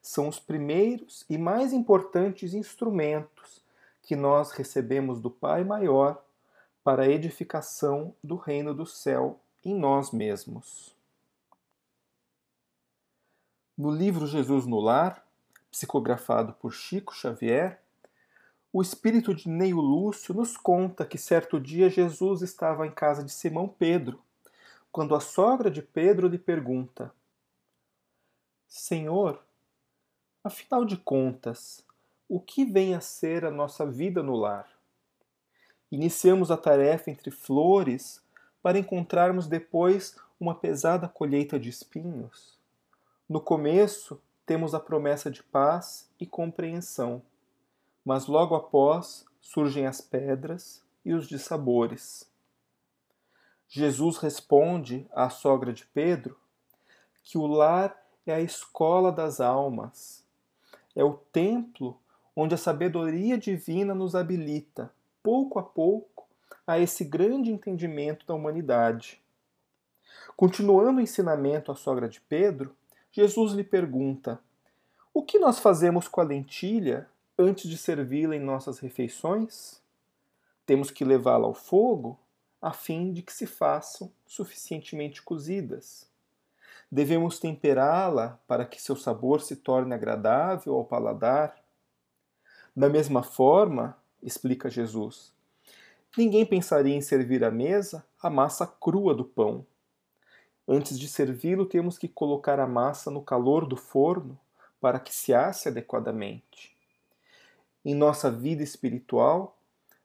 são 0.00 0.28
os 0.28 0.40
primeiros 0.40 1.24
e 1.28 1.38
mais 1.38 1.72
importantes 1.72 2.54
instrumentos 2.54 3.62
que 4.02 4.16
nós 4.16 4.50
recebemos 4.50 5.20
do 5.20 5.30
Pai 5.30 5.62
Maior 5.62 6.22
para 6.82 7.04
a 7.04 7.08
edificação 7.08 8.14
do 8.22 8.36
reino 8.36 8.74
do 8.74 8.84
céu 8.84 9.40
em 9.64 9.74
nós 9.74 10.10
mesmos. 10.10 10.96
No 13.76 13.90
livro 13.90 14.26
Jesus 14.26 14.66
no 14.66 14.80
Lar, 14.80 15.24
psicografado 15.70 16.52
por 16.54 16.72
Chico 16.72 17.14
Xavier, 17.14 17.80
o 18.72 18.82
espírito 18.82 19.34
de 19.34 19.48
Neio 19.48 19.80
Lúcio 19.80 20.34
nos 20.34 20.56
conta 20.56 21.06
que 21.06 21.18
certo 21.18 21.60
dia 21.60 21.88
Jesus 21.88 22.42
estava 22.42 22.86
em 22.86 22.90
casa 22.90 23.22
de 23.22 23.30
Simão 23.30 23.68
Pedro, 23.68 24.20
quando 24.90 25.14
a 25.14 25.20
sogra 25.20 25.70
de 25.70 25.82
Pedro 25.82 26.26
lhe 26.26 26.38
pergunta: 26.38 27.12
Senhor, 28.66 29.42
afinal 30.42 30.84
de 30.84 30.96
contas, 30.96 31.84
o 32.28 32.40
que 32.40 32.64
vem 32.64 32.94
a 32.94 33.00
ser 33.00 33.44
a 33.44 33.50
nossa 33.50 33.86
vida 33.86 34.22
no 34.22 34.34
lar? 34.34 34.81
Iniciamos 35.92 36.50
a 36.50 36.56
tarefa 36.56 37.10
entre 37.10 37.30
flores 37.30 38.24
para 38.62 38.78
encontrarmos 38.78 39.46
depois 39.46 40.16
uma 40.40 40.54
pesada 40.54 41.06
colheita 41.06 41.60
de 41.60 41.68
espinhos. 41.68 42.58
No 43.28 43.42
começo, 43.42 44.18
temos 44.46 44.74
a 44.74 44.80
promessa 44.80 45.30
de 45.30 45.42
paz 45.42 46.08
e 46.18 46.24
compreensão, 46.24 47.20
mas 48.02 48.26
logo 48.26 48.54
após 48.54 49.26
surgem 49.38 49.86
as 49.86 50.00
pedras 50.00 50.82
e 51.04 51.12
os 51.12 51.28
dissabores. 51.28 52.26
Jesus 53.68 54.16
responde 54.16 55.06
à 55.12 55.28
sogra 55.28 55.74
de 55.74 55.84
Pedro 55.84 56.38
que 57.22 57.36
o 57.36 57.46
lar 57.46 57.94
é 58.26 58.32
a 58.32 58.40
escola 58.40 59.12
das 59.12 59.42
almas, 59.42 60.24
é 60.96 61.04
o 61.04 61.12
templo 61.12 62.00
onde 62.34 62.54
a 62.54 62.58
sabedoria 62.58 63.36
divina 63.36 63.94
nos 63.94 64.14
habilita 64.14 64.90
pouco 65.22 65.58
a 65.58 65.62
pouco, 65.62 66.28
a 66.66 66.78
esse 66.78 67.04
grande 67.04 67.50
entendimento 67.50 68.26
da 68.26 68.34
humanidade. 68.34 69.22
Continuando 70.36 70.98
o 70.98 71.02
ensinamento 71.02 71.70
à 71.70 71.74
sogra 71.74 72.08
de 72.08 72.20
Pedro, 72.20 72.74
Jesus 73.10 73.52
lhe 73.52 73.64
pergunta: 73.64 74.40
O 75.12 75.22
que 75.22 75.38
nós 75.38 75.58
fazemos 75.58 76.08
com 76.08 76.20
a 76.20 76.24
lentilha 76.24 77.08
antes 77.38 77.68
de 77.68 77.76
servi-la 77.76 78.36
em 78.36 78.40
nossas 78.40 78.78
refeições? 78.78 79.80
Temos 80.64 80.90
que 80.90 81.04
levá-la 81.04 81.46
ao 81.46 81.54
fogo 81.54 82.18
a 82.60 82.72
fim 82.72 83.12
de 83.12 83.22
que 83.22 83.32
se 83.32 83.46
façam 83.46 84.10
suficientemente 84.24 85.20
cozidas. 85.20 86.08
Devemos 86.90 87.38
temperá-la 87.38 88.38
para 88.46 88.64
que 88.64 88.80
seu 88.80 88.94
sabor 88.94 89.40
se 89.40 89.56
torne 89.56 89.94
agradável 89.94 90.74
ao 90.74 90.84
paladar. 90.84 91.56
Da 92.76 92.88
mesma 92.88 93.22
forma, 93.22 93.96
explica 94.22 94.70
Jesus. 94.70 95.32
Ninguém 96.16 96.44
pensaria 96.44 96.94
em 96.94 97.00
servir 97.00 97.42
à 97.42 97.50
mesa 97.50 98.04
a 98.22 98.30
massa 98.30 98.66
crua 98.66 99.14
do 99.14 99.24
pão. 99.24 99.66
Antes 100.68 100.98
de 100.98 101.08
servi-lo, 101.08 101.66
temos 101.66 101.98
que 101.98 102.06
colocar 102.06 102.60
a 102.60 102.66
massa 102.66 103.10
no 103.10 103.22
calor 103.22 103.66
do 103.66 103.76
forno 103.76 104.38
para 104.80 105.00
que 105.00 105.14
se 105.14 105.34
asse 105.34 105.68
adequadamente. 105.68 106.76
Em 107.84 107.94
nossa 107.94 108.30
vida 108.30 108.62
espiritual, 108.62 109.58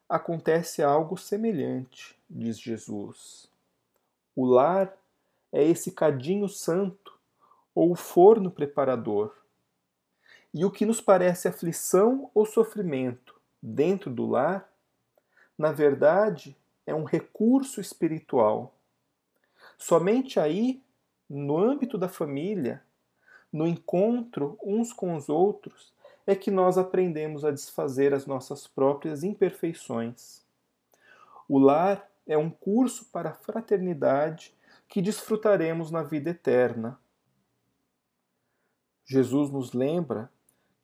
acontece 0.09 0.81
algo 0.81 1.17
semelhante, 1.17 2.17
diz 2.29 2.59
Jesus. 2.59 3.51
O 4.35 4.45
lar 4.45 4.95
é 5.51 5.63
esse 5.63 5.91
cadinho 5.91 6.47
santo 6.47 7.17
ou 7.75 7.91
o 7.91 7.95
forno 7.95 8.49
preparador. 8.49 9.35
E 10.53 10.65
o 10.65 10.71
que 10.71 10.85
nos 10.85 11.01
parece 11.01 11.47
aflição 11.47 12.31
ou 12.33 12.45
sofrimento 12.45 13.36
dentro 13.61 14.11
do 14.11 14.25
lar, 14.25 14.69
na 15.57 15.71
verdade, 15.71 16.55
é 16.85 16.93
um 16.93 17.03
recurso 17.03 17.81
espiritual. 17.81 18.75
Somente 19.77 20.39
aí, 20.39 20.81
no 21.29 21.57
âmbito 21.57 21.97
da 21.97 22.07
família, 22.07 22.81
no 23.51 23.67
encontro 23.67 24.57
uns 24.63 24.93
com 24.93 25.15
os 25.15 25.29
outros, 25.29 25.93
é 26.25 26.35
que 26.35 26.51
nós 26.51 26.77
aprendemos 26.77 27.45
a 27.45 27.51
desfazer 27.51 28.13
as 28.13 28.25
nossas 28.25 28.67
próprias 28.67 29.23
imperfeições. 29.23 30.45
O 31.47 31.57
lar 31.57 32.07
é 32.25 32.37
um 32.37 32.49
curso 32.49 33.05
para 33.05 33.29
a 33.29 33.33
fraternidade 33.33 34.53
que 34.87 35.01
desfrutaremos 35.01 35.89
na 35.89 36.03
vida 36.03 36.29
eterna. 36.29 36.99
Jesus 39.05 39.49
nos 39.49 39.71
lembra 39.71 40.29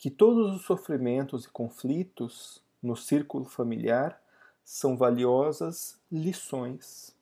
que 0.03 0.11
todos 0.11 0.53
os 0.53 0.63
sofrimentos 0.63 1.45
e 1.45 1.49
conflitos 1.49 2.61
no 2.81 2.93
círculo 2.93 3.45
familiar 3.45 4.21
são 4.61 4.97
valiosas 4.97 5.97
lições. 6.11 7.15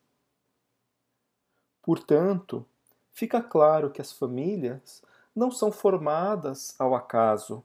Portanto, 1.80 2.66
fica 3.12 3.40
claro 3.40 3.88
que 3.88 4.00
as 4.00 4.10
famílias 4.10 5.00
não 5.32 5.48
são 5.48 5.70
formadas 5.70 6.74
ao 6.76 6.92
acaso. 6.92 7.62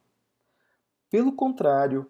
Pelo 1.09 1.31
contrário, 1.31 2.07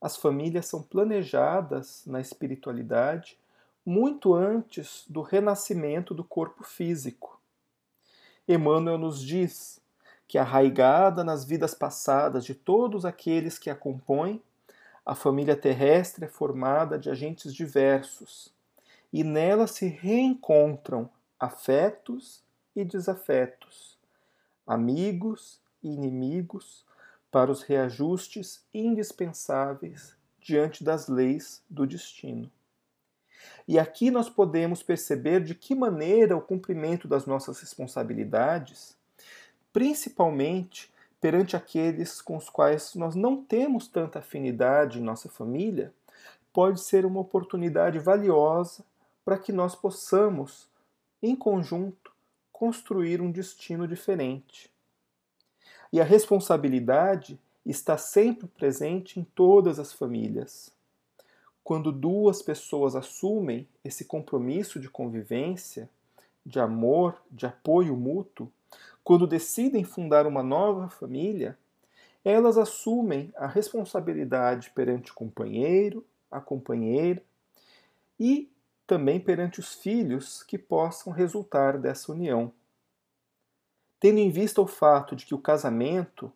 as 0.00 0.16
famílias 0.16 0.66
são 0.66 0.82
planejadas 0.82 2.02
na 2.06 2.20
espiritualidade 2.20 3.38
muito 3.86 4.34
antes 4.34 5.04
do 5.08 5.22
renascimento 5.22 6.12
do 6.12 6.24
corpo 6.24 6.64
físico. 6.64 7.40
Emmanuel 8.48 8.98
nos 8.98 9.22
diz 9.22 9.80
que, 10.28 10.36
arraigada 10.36 11.24
nas 11.24 11.44
vidas 11.44 11.74
passadas 11.74 12.44
de 12.44 12.54
todos 12.54 13.06
aqueles 13.06 13.58
que 13.58 13.70
a 13.70 13.74
compõem, 13.74 14.42
a 15.04 15.14
família 15.14 15.56
terrestre 15.56 16.26
é 16.26 16.28
formada 16.28 16.98
de 16.98 17.08
agentes 17.08 17.54
diversos 17.54 18.52
e 19.10 19.24
nela 19.24 19.66
se 19.66 19.86
reencontram 19.86 21.08
afetos 21.40 22.44
e 22.76 22.84
desafetos, 22.84 23.96
amigos 24.66 25.62
e 25.82 25.88
inimigos 25.88 26.84
para 27.30 27.50
os 27.50 27.62
reajustes 27.62 28.62
indispensáveis 28.72 30.14
diante 30.42 30.84
das 30.84 31.08
leis 31.08 31.62
do 31.70 31.86
destino. 31.86 32.50
E 33.66 33.78
aqui 33.78 34.10
nós 34.10 34.28
podemos 34.28 34.82
perceber 34.82 35.42
de 35.42 35.54
que 35.54 35.74
maneira 35.74 36.36
o 36.36 36.42
cumprimento 36.42 37.08
das 37.08 37.24
nossas 37.24 37.60
responsabilidades, 37.60 38.97
principalmente 39.78 40.92
perante 41.20 41.54
aqueles 41.54 42.20
com 42.20 42.36
os 42.36 42.50
quais 42.50 42.96
nós 42.96 43.14
não 43.14 43.40
temos 43.40 43.86
tanta 43.86 44.18
afinidade 44.18 44.98
em 44.98 45.02
nossa 45.04 45.28
família, 45.28 45.94
pode 46.52 46.80
ser 46.80 47.06
uma 47.06 47.20
oportunidade 47.20 48.00
valiosa 48.00 48.84
para 49.24 49.38
que 49.38 49.52
nós 49.52 49.76
possamos, 49.76 50.68
em 51.22 51.36
conjunto, 51.36 52.10
construir 52.50 53.20
um 53.20 53.30
destino 53.30 53.86
diferente. 53.86 54.68
E 55.92 56.00
a 56.00 56.04
responsabilidade 56.04 57.38
está 57.64 57.96
sempre 57.96 58.48
presente 58.48 59.20
em 59.20 59.22
todas 59.22 59.78
as 59.78 59.92
famílias. 59.92 60.72
Quando 61.62 61.92
duas 61.92 62.42
pessoas 62.42 62.96
assumem 62.96 63.68
esse 63.84 64.06
compromisso 64.06 64.80
de 64.80 64.90
convivência, 64.90 65.88
de 66.44 66.58
amor, 66.58 67.22
de 67.30 67.46
apoio 67.46 67.96
mútuo, 67.96 68.50
quando 69.08 69.26
decidem 69.26 69.84
fundar 69.84 70.26
uma 70.26 70.42
nova 70.42 70.90
família, 70.90 71.58
elas 72.22 72.58
assumem 72.58 73.32
a 73.36 73.46
responsabilidade 73.46 74.68
perante 74.74 75.10
o 75.12 75.14
companheiro, 75.14 76.04
a 76.30 76.42
companheira 76.42 77.22
e 78.20 78.52
também 78.86 79.18
perante 79.18 79.60
os 79.60 79.72
filhos 79.72 80.42
que 80.42 80.58
possam 80.58 81.10
resultar 81.10 81.78
dessa 81.78 82.12
união. 82.12 82.52
Tendo 83.98 84.18
em 84.18 84.28
vista 84.28 84.60
o 84.60 84.66
fato 84.66 85.16
de 85.16 85.24
que 85.24 85.34
o 85.34 85.40
casamento 85.40 86.30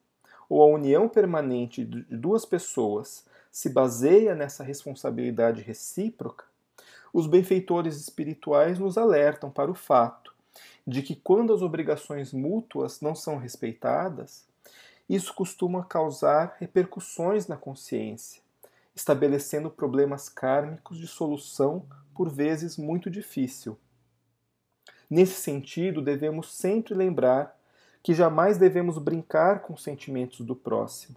ou 0.48 0.62
a 0.62 0.66
união 0.66 1.11
permanente 1.11 1.85
de 1.85 2.00
duas 2.16 2.46
pessoas 2.46 3.26
se 3.50 3.68
baseia 3.68 4.35
nessa 4.35 4.64
responsabilidade 4.64 5.61
recíproca, 5.61 6.46
os 7.12 7.26
benfeitores 7.26 8.00
espirituais 8.00 8.78
nos 8.78 8.96
alertam 8.96 9.50
para 9.50 9.70
o 9.70 9.74
fato 9.74 10.32
de 10.86 11.02
que 11.02 11.14
quando 11.14 11.52
as 11.52 11.62
obrigações 11.62 12.32
mútuas 12.32 13.00
não 13.00 13.14
são 13.14 13.36
respeitadas, 13.36 14.44
isso 15.08 15.34
costuma 15.34 15.84
causar 15.84 16.56
repercussões 16.58 17.46
na 17.46 17.56
consciência, 17.56 18.42
estabelecendo 18.94 19.70
problemas 19.70 20.28
kármicos 20.28 20.98
de 20.98 21.06
solução 21.06 21.84
por 22.14 22.30
vezes 22.30 22.76
muito 22.76 23.10
difícil. 23.10 23.76
Nesse 25.08 25.40
sentido, 25.40 26.00
devemos 26.00 26.54
sempre 26.54 26.94
lembrar 26.94 27.58
que 28.02 28.14
jamais 28.14 28.58
devemos 28.58 28.98
brincar 28.98 29.60
com 29.60 29.74
os 29.74 29.82
sentimentos 29.82 30.40
do 30.44 30.56
próximo. 30.56 31.16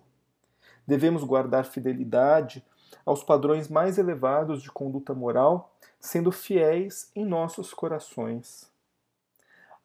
Devemos 0.85 1.23
guardar 1.23 1.65
fidelidade 1.65 2.63
aos 3.05 3.23
padrões 3.23 3.69
mais 3.69 3.97
elevados 3.97 4.61
de 4.61 4.69
conduta 4.69 5.13
moral, 5.13 5.73
sendo 5.99 6.31
fiéis 6.31 7.09
em 7.15 7.25
nossos 7.25 7.73
corações. 7.73 8.69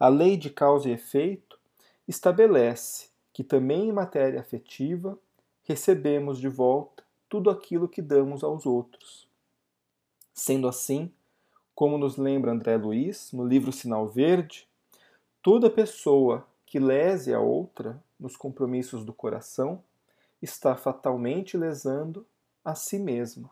A 0.01 0.09
lei 0.09 0.39
de 0.39 0.49
causa 0.49 0.89
e 0.89 0.93
efeito 0.93 1.59
estabelece 2.09 3.11
que 3.35 3.45
também 3.45 3.91
em 3.91 3.93
matéria 3.93 4.41
afetiva 4.41 5.19
recebemos 5.63 6.41
de 6.41 6.49
volta 6.49 7.05
tudo 7.29 7.51
aquilo 7.51 7.87
que 7.87 8.01
damos 8.01 8.43
aos 8.43 8.65
outros. 8.65 9.29
Sendo 10.33 10.67
assim, 10.67 11.13
como 11.75 11.99
nos 11.99 12.17
lembra 12.17 12.51
André 12.51 12.79
Luiz 12.79 13.31
no 13.31 13.47
livro 13.47 13.73
Sinal 13.73 14.09
Verde, 14.09 14.67
toda 15.43 15.69
pessoa 15.69 16.47
que 16.65 16.79
lese 16.79 17.35
a 17.35 17.41
outra 17.41 18.03
nos 18.19 18.39
compromissos 18.39 19.05
do 19.05 19.13
coração 19.13 19.85
está 20.41 20.75
fatalmente 20.77 21.59
lesando 21.59 22.27
a 22.65 22.75
si 22.75 22.99
mesma. 22.99 23.51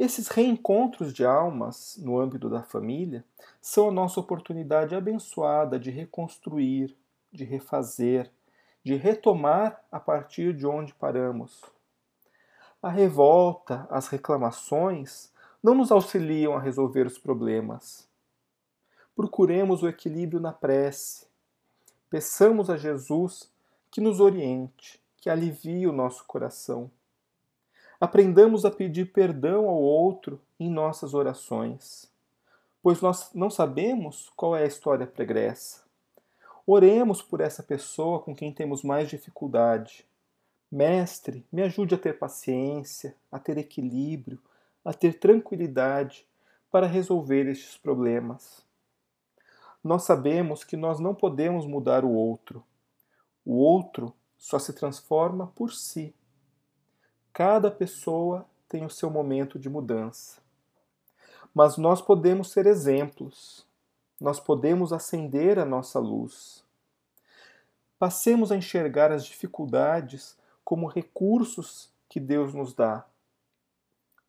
Esses 0.00 0.28
reencontros 0.28 1.12
de 1.12 1.26
almas 1.26 1.98
no 2.00 2.18
âmbito 2.18 2.48
da 2.48 2.62
família 2.62 3.22
são 3.60 3.90
a 3.90 3.92
nossa 3.92 4.18
oportunidade 4.18 4.94
abençoada 4.94 5.78
de 5.78 5.90
reconstruir, 5.90 6.96
de 7.30 7.44
refazer, 7.44 8.30
de 8.82 8.94
retomar 8.94 9.84
a 9.92 10.00
partir 10.00 10.54
de 10.54 10.66
onde 10.66 10.94
paramos. 10.94 11.62
A 12.82 12.88
revolta, 12.88 13.86
as 13.90 14.08
reclamações 14.08 15.30
não 15.62 15.74
nos 15.74 15.92
auxiliam 15.92 16.54
a 16.54 16.60
resolver 16.60 17.06
os 17.06 17.18
problemas. 17.18 18.08
Procuremos 19.14 19.82
o 19.82 19.88
equilíbrio 19.88 20.40
na 20.40 20.50
prece. 20.50 21.26
Peçamos 22.08 22.70
a 22.70 22.78
Jesus 22.78 23.52
que 23.90 24.00
nos 24.00 24.18
oriente, 24.18 24.98
que 25.18 25.28
alivie 25.28 25.86
o 25.86 25.92
nosso 25.92 26.24
coração. 26.24 26.90
Aprendamos 28.00 28.64
a 28.64 28.70
pedir 28.70 29.12
perdão 29.12 29.68
ao 29.68 29.76
outro 29.76 30.40
em 30.58 30.70
nossas 30.70 31.12
orações, 31.12 32.10
pois 32.82 33.02
nós 33.02 33.30
não 33.34 33.50
sabemos 33.50 34.32
qual 34.34 34.56
é 34.56 34.62
a 34.62 34.66
história 34.66 35.06
pregressa. 35.06 35.82
Oremos 36.66 37.20
por 37.20 37.42
essa 37.42 37.62
pessoa 37.62 38.20
com 38.20 38.34
quem 38.34 38.54
temos 38.54 38.82
mais 38.82 39.10
dificuldade. 39.10 40.06
Mestre, 40.72 41.44
me 41.52 41.62
ajude 41.62 41.94
a 41.94 41.98
ter 41.98 42.18
paciência, 42.18 43.14
a 43.30 43.38
ter 43.38 43.58
equilíbrio, 43.58 44.40
a 44.82 44.94
ter 44.94 45.18
tranquilidade 45.18 46.26
para 46.70 46.86
resolver 46.86 47.50
estes 47.50 47.76
problemas. 47.76 48.64
Nós 49.84 50.04
sabemos 50.04 50.64
que 50.64 50.76
nós 50.76 51.00
não 51.00 51.14
podemos 51.14 51.66
mudar 51.66 52.02
o 52.02 52.12
outro. 52.12 52.64
O 53.44 53.56
outro 53.56 54.14
só 54.38 54.58
se 54.58 54.72
transforma 54.72 55.48
por 55.48 55.74
si. 55.74 56.14
Cada 57.32 57.70
pessoa 57.70 58.46
tem 58.68 58.84
o 58.84 58.90
seu 58.90 59.10
momento 59.10 59.58
de 59.58 59.68
mudança. 59.68 60.40
Mas 61.54 61.76
nós 61.76 62.00
podemos 62.00 62.50
ser 62.52 62.66
exemplos 62.66 63.66
nós 64.20 64.38
podemos 64.38 64.92
acender 64.92 65.58
a 65.58 65.64
nossa 65.64 65.98
luz. 65.98 66.62
Passemos 67.98 68.52
a 68.52 68.56
enxergar 68.56 69.10
as 69.10 69.24
dificuldades 69.24 70.36
como 70.62 70.86
recursos 70.86 71.90
que 72.08 72.20
Deus 72.20 72.52
nos 72.52 72.74
dá. 72.74 73.06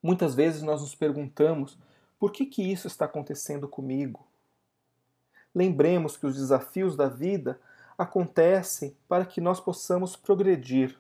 Muitas 0.02 0.34
vezes 0.34 0.62
nós 0.62 0.82
nos 0.82 0.96
perguntamos 0.96 1.78
por 2.18 2.32
que, 2.32 2.46
que 2.46 2.64
isso 2.64 2.88
está 2.88 3.06
acontecendo 3.06 3.68
comigo? 3.68 4.26
Lembremos 5.54 6.16
que 6.16 6.26
os 6.26 6.36
desafios 6.36 6.96
da 6.96 7.10
vida 7.10 7.60
acontecem 7.98 8.96
para 9.08 9.26
que 9.26 9.42
nós 9.42 9.60
possamos 9.60 10.16
progredir. 10.16 10.98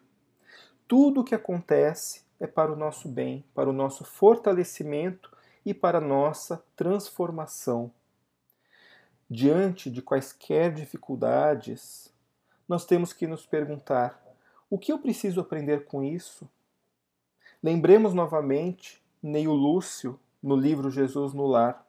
Tudo 0.92 1.22
o 1.22 1.24
que 1.24 1.34
acontece 1.34 2.24
é 2.38 2.46
para 2.46 2.70
o 2.70 2.76
nosso 2.76 3.08
bem, 3.08 3.46
para 3.56 3.70
o 3.70 3.72
nosso 3.72 4.04
fortalecimento 4.04 5.32
e 5.66 5.74
para 5.74 6.00
a 6.00 6.02
nossa 6.02 6.62
transformação 6.76 7.94
diante 9.30 9.90
de 9.90 10.02
quaisquer 10.02 10.74
dificuldades, 10.74 12.14
nós 12.68 12.86
temos 12.86 13.14
que 13.14 13.26
nos 13.26 13.46
perguntar: 13.46 14.22
o 14.70 14.78
que 14.78 14.92
eu 14.92 15.00
preciso 15.00 15.40
aprender 15.40 15.86
com 15.86 16.04
isso? 16.04 16.46
Lembremos 17.64 18.14
novamente 18.14 19.02
Neio 19.24 19.54
Lúcio 19.54 20.20
no 20.44 20.58
livro 20.58 20.92
Jesus 20.92 21.34
no 21.34 21.48
Lar, 21.48 21.88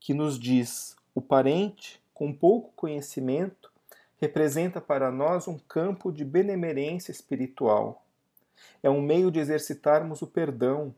que 0.00 0.12
nos 0.12 0.36
diz: 0.36 0.96
o 1.14 1.22
parente 1.22 2.02
com 2.12 2.32
pouco 2.32 2.72
conhecimento 2.74 3.72
representa 4.20 4.80
para 4.80 5.10
nós 5.10 5.48
um 5.48 5.58
campo 5.58 6.12
de 6.12 6.24
benemerência 6.24 7.10
espiritual. 7.10 8.04
É 8.82 8.88
um 8.88 9.00
meio 9.00 9.30
de 9.30 9.40
exercitarmos 9.40 10.22
o 10.22 10.26
perdão. 10.26 10.94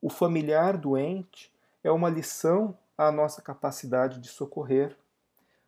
O 0.00 0.08
familiar 0.08 0.76
doente 0.76 1.52
é 1.82 1.90
uma 1.90 2.08
lição 2.08 2.76
à 2.96 3.12
nossa 3.12 3.42
capacidade 3.42 4.20
de 4.20 4.28
socorrer. 4.28 4.96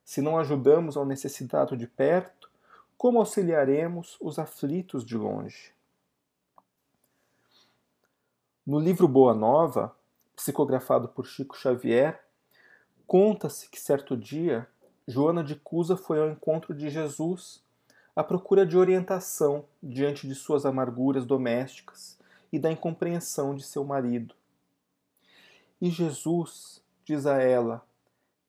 Se 0.04 0.20
não 0.20 0.38
ajudamos 0.38 0.96
ao 0.96 1.04
necessitado 1.04 1.76
de 1.76 1.86
perto, 1.86 2.50
como 2.96 3.18
auxiliaremos 3.18 4.16
os 4.20 4.38
aflitos 4.38 5.04
de 5.04 5.16
longe? 5.16 5.72
No 8.66 8.78
livro 8.78 9.06
Boa 9.06 9.34
Nova, 9.34 9.94
psicografado 10.34 11.08
por 11.08 11.26
Chico 11.26 11.56
Xavier, 11.56 12.22
conta-se 13.06 13.68
que 13.68 13.80
certo 13.80 14.16
dia 14.16 14.68
Joana 15.10 15.42
de 15.42 15.56
Cusa 15.56 15.96
foi 15.96 16.20
ao 16.20 16.28
encontro 16.28 16.74
de 16.74 16.90
Jesus 16.90 17.64
à 18.14 18.22
procura 18.22 18.66
de 18.66 18.76
orientação 18.76 19.64
diante 19.82 20.28
de 20.28 20.34
suas 20.34 20.66
amarguras 20.66 21.24
domésticas 21.24 22.18
e 22.52 22.58
da 22.58 22.70
incompreensão 22.70 23.54
de 23.54 23.62
seu 23.62 23.82
marido. 23.84 24.34
E 25.80 25.88
Jesus, 25.88 26.82
diz 27.06 27.24
a 27.24 27.40
ela 27.40 27.82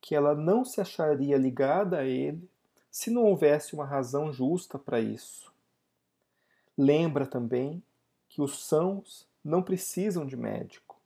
que 0.02 0.14
ela 0.14 0.36
não 0.36 0.66
se 0.66 0.82
acharia 0.82 1.38
ligada 1.38 2.00
a 2.00 2.04
ele 2.04 2.50
se 2.92 3.10
não 3.10 3.24
houvesse 3.24 3.74
uma 3.74 3.86
razão 3.86 4.34
justa 4.34 4.78
para 4.78 5.00
isso. 5.00 5.54
Lembra 6.78 7.26
também 7.26 7.82
que 8.28 8.42
os 8.42 8.66
sãos 8.66 9.26
não 9.42 9.64
precisam 9.64 10.28
de 10.28 10.36
médico. 10.36 11.00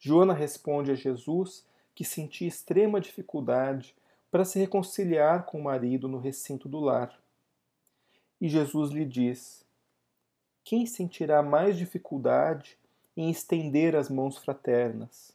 Joana 0.00 0.34
responde 0.34 0.90
a 0.90 0.96
Jesus 0.96 1.64
que 1.94 2.04
sentia 2.04 2.48
extrema 2.48 3.00
dificuldade 3.00 3.94
para 4.32 4.46
se 4.46 4.58
reconciliar 4.58 5.44
com 5.44 5.60
o 5.60 5.62
marido 5.62 6.08
no 6.08 6.18
recinto 6.18 6.66
do 6.66 6.80
lar. 6.80 7.14
E 8.40 8.48
Jesus 8.48 8.90
lhe 8.90 9.04
diz: 9.04 9.62
Quem 10.64 10.86
sentirá 10.86 11.42
mais 11.42 11.76
dificuldade 11.76 12.78
em 13.14 13.28
estender 13.28 13.94
as 13.94 14.08
mãos 14.08 14.38
fraternas? 14.38 15.32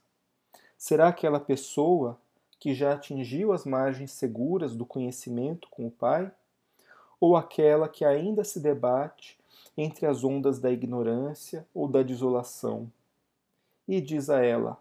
Será 0.75 1.09
aquela 1.09 1.39
pessoa 1.39 2.19
que 2.59 2.73
já 2.73 2.93
atingiu 2.93 3.53
as 3.53 3.65
margens 3.65 4.11
seguras 4.11 4.75
do 4.75 4.83
conhecimento 4.83 5.69
com 5.69 5.85
o 5.85 5.91
Pai? 5.91 6.31
Ou 7.19 7.37
aquela 7.37 7.87
que 7.87 8.03
ainda 8.03 8.43
se 8.43 8.59
debate 8.59 9.37
entre 9.77 10.07
as 10.07 10.23
ondas 10.23 10.57
da 10.57 10.71
ignorância 10.71 11.67
ou 11.71 11.87
da 11.87 12.01
desolação. 12.01 12.91
E 13.87 14.01
diz 14.01 14.27
a 14.27 14.43
ela: 14.43 14.75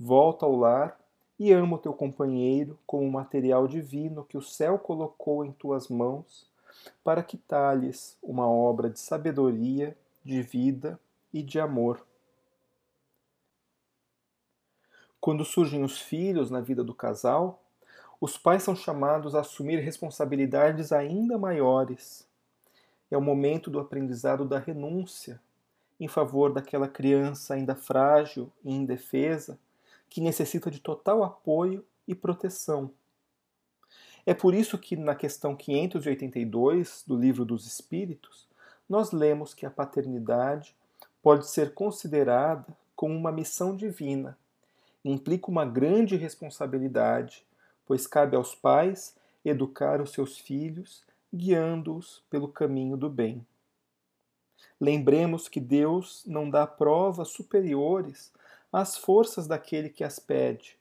Volta 0.00 0.46
ao 0.46 0.56
lar 0.56 1.01
e 1.42 1.52
ama 1.52 1.74
o 1.74 1.78
teu 1.78 1.92
companheiro 1.92 2.78
como 2.86 3.10
material 3.10 3.66
divino 3.66 4.22
que 4.22 4.38
o 4.38 4.42
céu 4.42 4.78
colocou 4.78 5.44
em 5.44 5.50
tuas 5.50 5.88
mãos 5.88 6.48
para 7.02 7.20
que 7.20 7.36
talhes 7.36 8.16
uma 8.22 8.48
obra 8.48 8.88
de 8.88 9.00
sabedoria, 9.00 9.98
de 10.24 10.40
vida 10.40 11.00
e 11.34 11.42
de 11.42 11.58
amor. 11.58 12.06
Quando 15.20 15.44
surgem 15.44 15.82
os 15.82 16.00
filhos 16.00 16.48
na 16.48 16.60
vida 16.60 16.84
do 16.84 16.94
casal, 16.94 17.60
os 18.20 18.38
pais 18.38 18.62
são 18.62 18.76
chamados 18.76 19.34
a 19.34 19.40
assumir 19.40 19.80
responsabilidades 19.80 20.92
ainda 20.92 21.36
maiores. 21.36 22.24
É 23.10 23.16
o 23.16 23.20
momento 23.20 23.68
do 23.68 23.80
aprendizado 23.80 24.44
da 24.44 24.60
renúncia 24.60 25.40
em 25.98 26.06
favor 26.06 26.52
daquela 26.52 26.86
criança 26.86 27.54
ainda 27.54 27.74
frágil 27.74 28.48
e 28.64 28.72
indefesa 28.72 29.58
que 30.12 30.20
necessita 30.20 30.70
de 30.70 30.78
total 30.78 31.24
apoio 31.24 31.82
e 32.06 32.14
proteção. 32.14 32.90
É 34.26 34.34
por 34.34 34.52
isso 34.52 34.76
que 34.76 34.94
na 34.94 35.14
questão 35.14 35.56
582 35.56 37.02
do 37.06 37.16
Livro 37.16 37.46
dos 37.46 37.66
Espíritos, 37.66 38.46
nós 38.86 39.10
lemos 39.10 39.54
que 39.54 39.64
a 39.64 39.70
paternidade 39.70 40.76
pode 41.22 41.48
ser 41.48 41.72
considerada 41.72 42.76
como 42.94 43.16
uma 43.16 43.32
missão 43.32 43.74
divina. 43.74 44.36
Implica 45.02 45.50
uma 45.50 45.64
grande 45.64 46.14
responsabilidade, 46.14 47.42
pois 47.86 48.06
cabe 48.06 48.36
aos 48.36 48.54
pais 48.54 49.16
educar 49.42 49.98
os 50.02 50.12
seus 50.12 50.36
filhos, 50.36 51.02
guiando-os 51.34 52.22
pelo 52.28 52.48
caminho 52.48 52.98
do 52.98 53.08
bem. 53.08 53.46
Lembremos 54.78 55.48
que 55.48 55.58
Deus 55.58 56.22
não 56.26 56.50
dá 56.50 56.66
provas 56.66 57.28
superiores 57.28 58.30
às 58.72 58.96
forças 58.96 59.46
daquele 59.46 59.88
que 59.88 60.02
as 60.02 60.18
pede, 60.18 60.78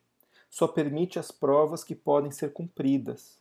só 0.49 0.67
permite 0.67 1.19
as 1.19 1.31
provas 1.31 1.83
que 1.83 1.93
podem 1.93 2.31
ser 2.31 2.53
cumpridas. 2.53 3.37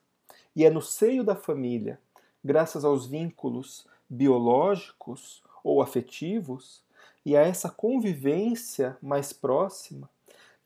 E 0.54 0.64
é 0.64 0.70
no 0.70 0.82
seio 0.82 1.22
da 1.22 1.36
família, 1.36 2.00
graças 2.44 2.84
aos 2.84 3.06
vínculos 3.06 3.86
biológicos 4.08 5.42
ou 5.62 5.80
afetivos, 5.80 6.82
e 7.24 7.36
a 7.36 7.42
essa 7.42 7.68
convivência 7.68 8.96
mais 9.00 9.32
próxima, 9.32 10.08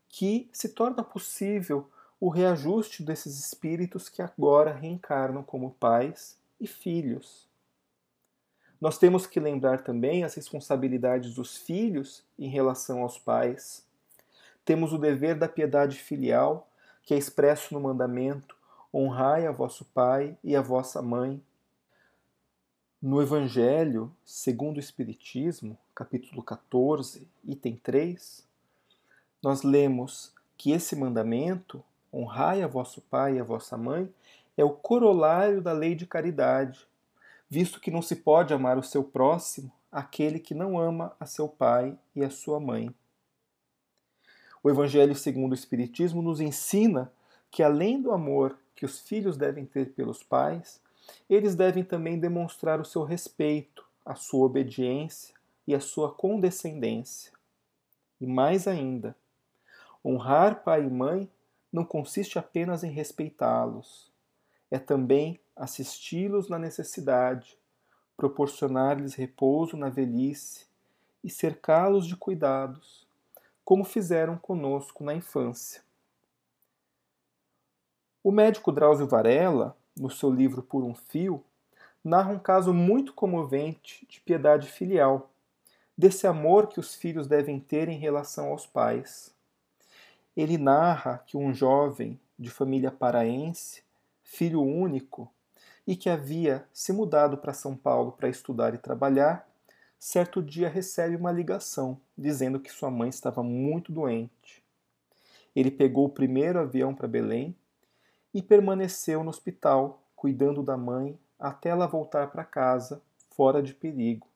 que 0.09 0.49
se 0.53 0.69
torna 0.69 1.03
possível 1.03 1.91
o 2.21 2.29
reajuste 2.29 3.03
desses 3.03 3.39
espíritos 3.39 4.09
que 4.09 4.23
agora 4.23 4.73
reencarnam 4.73 5.43
como 5.43 5.73
pais 5.73 6.39
e 6.61 6.67
filhos. 6.67 7.49
Nós 8.85 8.99
temos 8.99 9.27
que 9.27 9.41
lembrar 9.41 9.81
também 9.81 10.25
as 10.25 10.35
responsabilidades 10.35 11.35
dos 11.35 11.57
filhos 11.57 12.23
em 12.39 12.51
relação 12.51 13.01
aos 13.01 13.19
pais. 13.19 13.83
Temos 14.63 14.93
o 14.93 14.99
dever 14.99 15.39
da 15.39 15.49
piedade 15.49 15.97
filial, 15.97 16.69
que 17.03 17.15
é 17.15 17.17
expresso 17.17 17.73
no 17.73 17.81
mandamento: 17.81 18.55
honrai 18.93 19.47
a 19.47 19.53
vosso 19.53 19.87
pai 19.87 20.37
e 20.45 20.55
a 20.55 20.61
vossa 20.61 21.01
mãe. 21.01 21.43
No 23.01 23.23
Evangelho, 23.23 24.15
segundo 24.23 24.77
o 24.77 24.81
Espiritismo, 24.81 25.79
capítulo 25.95 26.43
14, 26.43 27.27
item 27.43 27.81
3, 27.83 28.47
nós 29.43 29.63
lemos 29.63 30.31
que 30.59 30.73
esse 30.73 30.95
mandamento, 30.95 31.83
honrai 32.13 32.63
a 32.63 32.67
vosso 32.67 33.01
pai 33.01 33.37
e 33.37 33.41
a 33.41 33.45
vossa 33.45 33.79
mãe, 33.79 34.13
é 34.59 34.63
o 34.63 34.75
corolário 34.75 35.63
da 35.63 35.73
lei 35.73 35.95
de 35.95 36.07
caridade, 36.07 36.87
visto 37.55 37.81
que 37.81 37.89
não 37.89 38.03
se 38.03 38.17
pode 38.17 38.53
amar 38.53 38.77
o 38.77 38.83
seu 38.83 39.05
próximo 39.05 39.71
aquele 39.93 40.41
que 40.41 40.55
não 40.55 40.77
ama 40.77 41.15
a 41.21 41.25
seu 41.25 41.49
pai 41.49 41.97
e 42.17 42.25
a 42.25 42.29
sua 42.29 42.59
mãe. 42.59 42.93
O 44.61 44.69
Evangelho 44.69 45.15
segundo 45.15 45.53
o 45.53 45.55
Espiritismo 45.55 46.21
nos 46.21 46.41
ensina 46.41 47.13
que, 47.53 47.63
além 47.63 48.03
do 48.03 48.11
amor 48.11 48.59
que 48.75 48.85
os 48.85 48.99
filhos 48.99 49.37
devem 49.37 49.65
ter 49.65 49.93
pelos 49.93 50.21
pais, 50.21 50.81
eles 51.31 51.55
devem 51.55 51.85
também 51.85 52.19
demonstrar 52.19 52.81
o 52.81 52.85
seu 52.85 53.05
respeito, 53.05 53.87
a 54.05 54.17
sua 54.17 54.47
obediência 54.47 55.33
e 55.65 55.77
a 55.77 55.81
sua 55.81 56.13
condescendência. 56.13 57.31
E 58.21 58.27
mais 58.27 58.67
ainda, 58.67 59.15
honrar 60.05 60.65
pai 60.65 60.83
e 60.83 60.91
mãe 60.91 61.31
não 61.73 61.85
consiste 61.85 62.37
apenas 62.37 62.83
em 62.83 62.91
respeitá-los, 62.91 64.11
é 64.73 64.79
também 64.81 65.39
assisti-los 65.57 66.49
na 66.49 66.59
necessidade, 66.59 67.59
proporcionar-lhes 68.17 69.15
repouso 69.15 69.77
na 69.77 69.89
velhice 69.89 70.67
e 71.23 71.31
cercá-los 71.31 72.07
de 72.07 72.17
cuidados 72.17 73.05
como 73.65 73.83
fizeram 73.83 74.37
conosco 74.37 75.03
na 75.03 75.15
infância. 75.15 75.83
O 78.23 78.31
médico 78.31 78.71
Drauzio 78.71 79.07
Varela, 79.07 79.77
no 79.97 80.11
seu 80.11 80.31
livro 80.31 80.63
Por 80.63 80.85
um 80.85 80.95
Fio, 80.95 81.43
narra 82.03 82.31
um 82.31 82.39
caso 82.39 82.75
muito 82.75 83.15
comovente 83.15 84.07
de 84.09 84.21
piedade 84.21 84.69
filial, 84.69 85.31
desse 85.97 86.27
amor 86.27 86.69
que 86.69 86.79
os 86.79 86.95
filhos 86.95 87.27
devem 87.27 87.59
ter 87.59 87.89
em 87.89 87.99
relação 87.99 88.49
aos 88.49 88.67
pais. 88.67 89.35
Ele 90.37 90.59
narra 90.59 91.19
que 91.27 91.37
um 91.37 91.55
jovem 91.55 92.21
de 92.39 92.51
família 92.51 92.91
paraense, 92.91 93.83
filho 94.23 94.61
único, 94.61 95.31
e 95.87 95.95
que 95.97 96.09
havia 96.09 96.67
se 96.73 96.93
mudado 96.93 97.37
para 97.37 97.53
São 97.53 97.77
Paulo 97.77 98.13
para 98.13 98.29
estudar 98.29 98.75
e 98.75 98.79
trabalhar, 98.79 99.49
certo 99.99 100.43
dia 100.43 100.69
recebe 100.69 101.17
uma 101.17 101.33
ligação 101.33 102.01
dizendo 102.17 102.61
que 102.61 102.73
sua 102.73 102.91
mãe 102.91 103.09
estava 103.09 103.43
muito 103.43 103.93
doente. 103.93 104.63
Ele 105.55 105.71
pegou 105.71 106.07
o 106.07 106.11
primeiro 106.11 106.59
avião 106.59 106.95
para 106.95 107.07
Belém 107.07 107.55
e 108.33 108.43
permaneceu 108.43 109.23
no 109.23 109.31
hospital, 109.31 110.03
cuidando 110.17 110.63
da 110.63 110.77
mãe 110.77 111.19
até 111.39 111.69
ela 111.69 111.87
voltar 111.87 112.31
para 112.31 112.45
casa, 112.45 113.01
fora 113.31 113.63
de 113.63 113.75
perigo. 113.75 114.27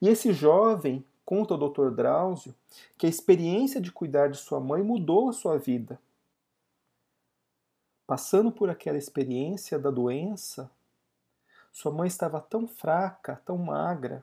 E 0.00 0.08
esse 0.08 0.32
jovem 0.32 1.04
conta 1.24 1.54
ao 1.54 1.70
Dr. 1.70 1.90
Drauzio 1.90 2.54
que 2.98 3.06
a 3.06 3.08
experiência 3.08 3.80
de 3.80 3.90
cuidar 3.90 4.28
de 4.28 4.36
sua 4.36 4.60
mãe 4.60 4.82
mudou 4.82 5.28
a 5.28 5.32
sua 5.32 5.58
vida. 5.58 5.98
Passando 8.06 8.50
por 8.50 8.68
aquela 8.68 8.98
experiência 8.98 9.78
da 9.78 9.90
doença, 9.90 10.70
sua 11.72 11.92
mãe 11.92 12.06
estava 12.06 12.40
tão 12.40 12.66
fraca, 12.68 13.40
tão 13.44 13.56
magra, 13.56 14.22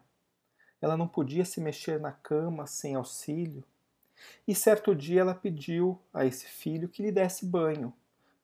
ela 0.82 0.96
não 0.96 1.08
podia 1.08 1.44
se 1.44 1.60
mexer 1.60 2.00
na 2.00 2.12
cama 2.12 2.68
sem 2.68 2.96
auxílio. 2.96 3.64
E 4.48 4.54
certo 4.54 4.96
dia 4.96 5.22
ela 5.22 5.34
pediu 5.34 6.00
a 6.14 6.26
esse 6.26 6.46
filho 6.46 6.90
que 6.90 7.02
lhe 7.02 7.12
desse 7.12 7.46
banho, 7.46 7.94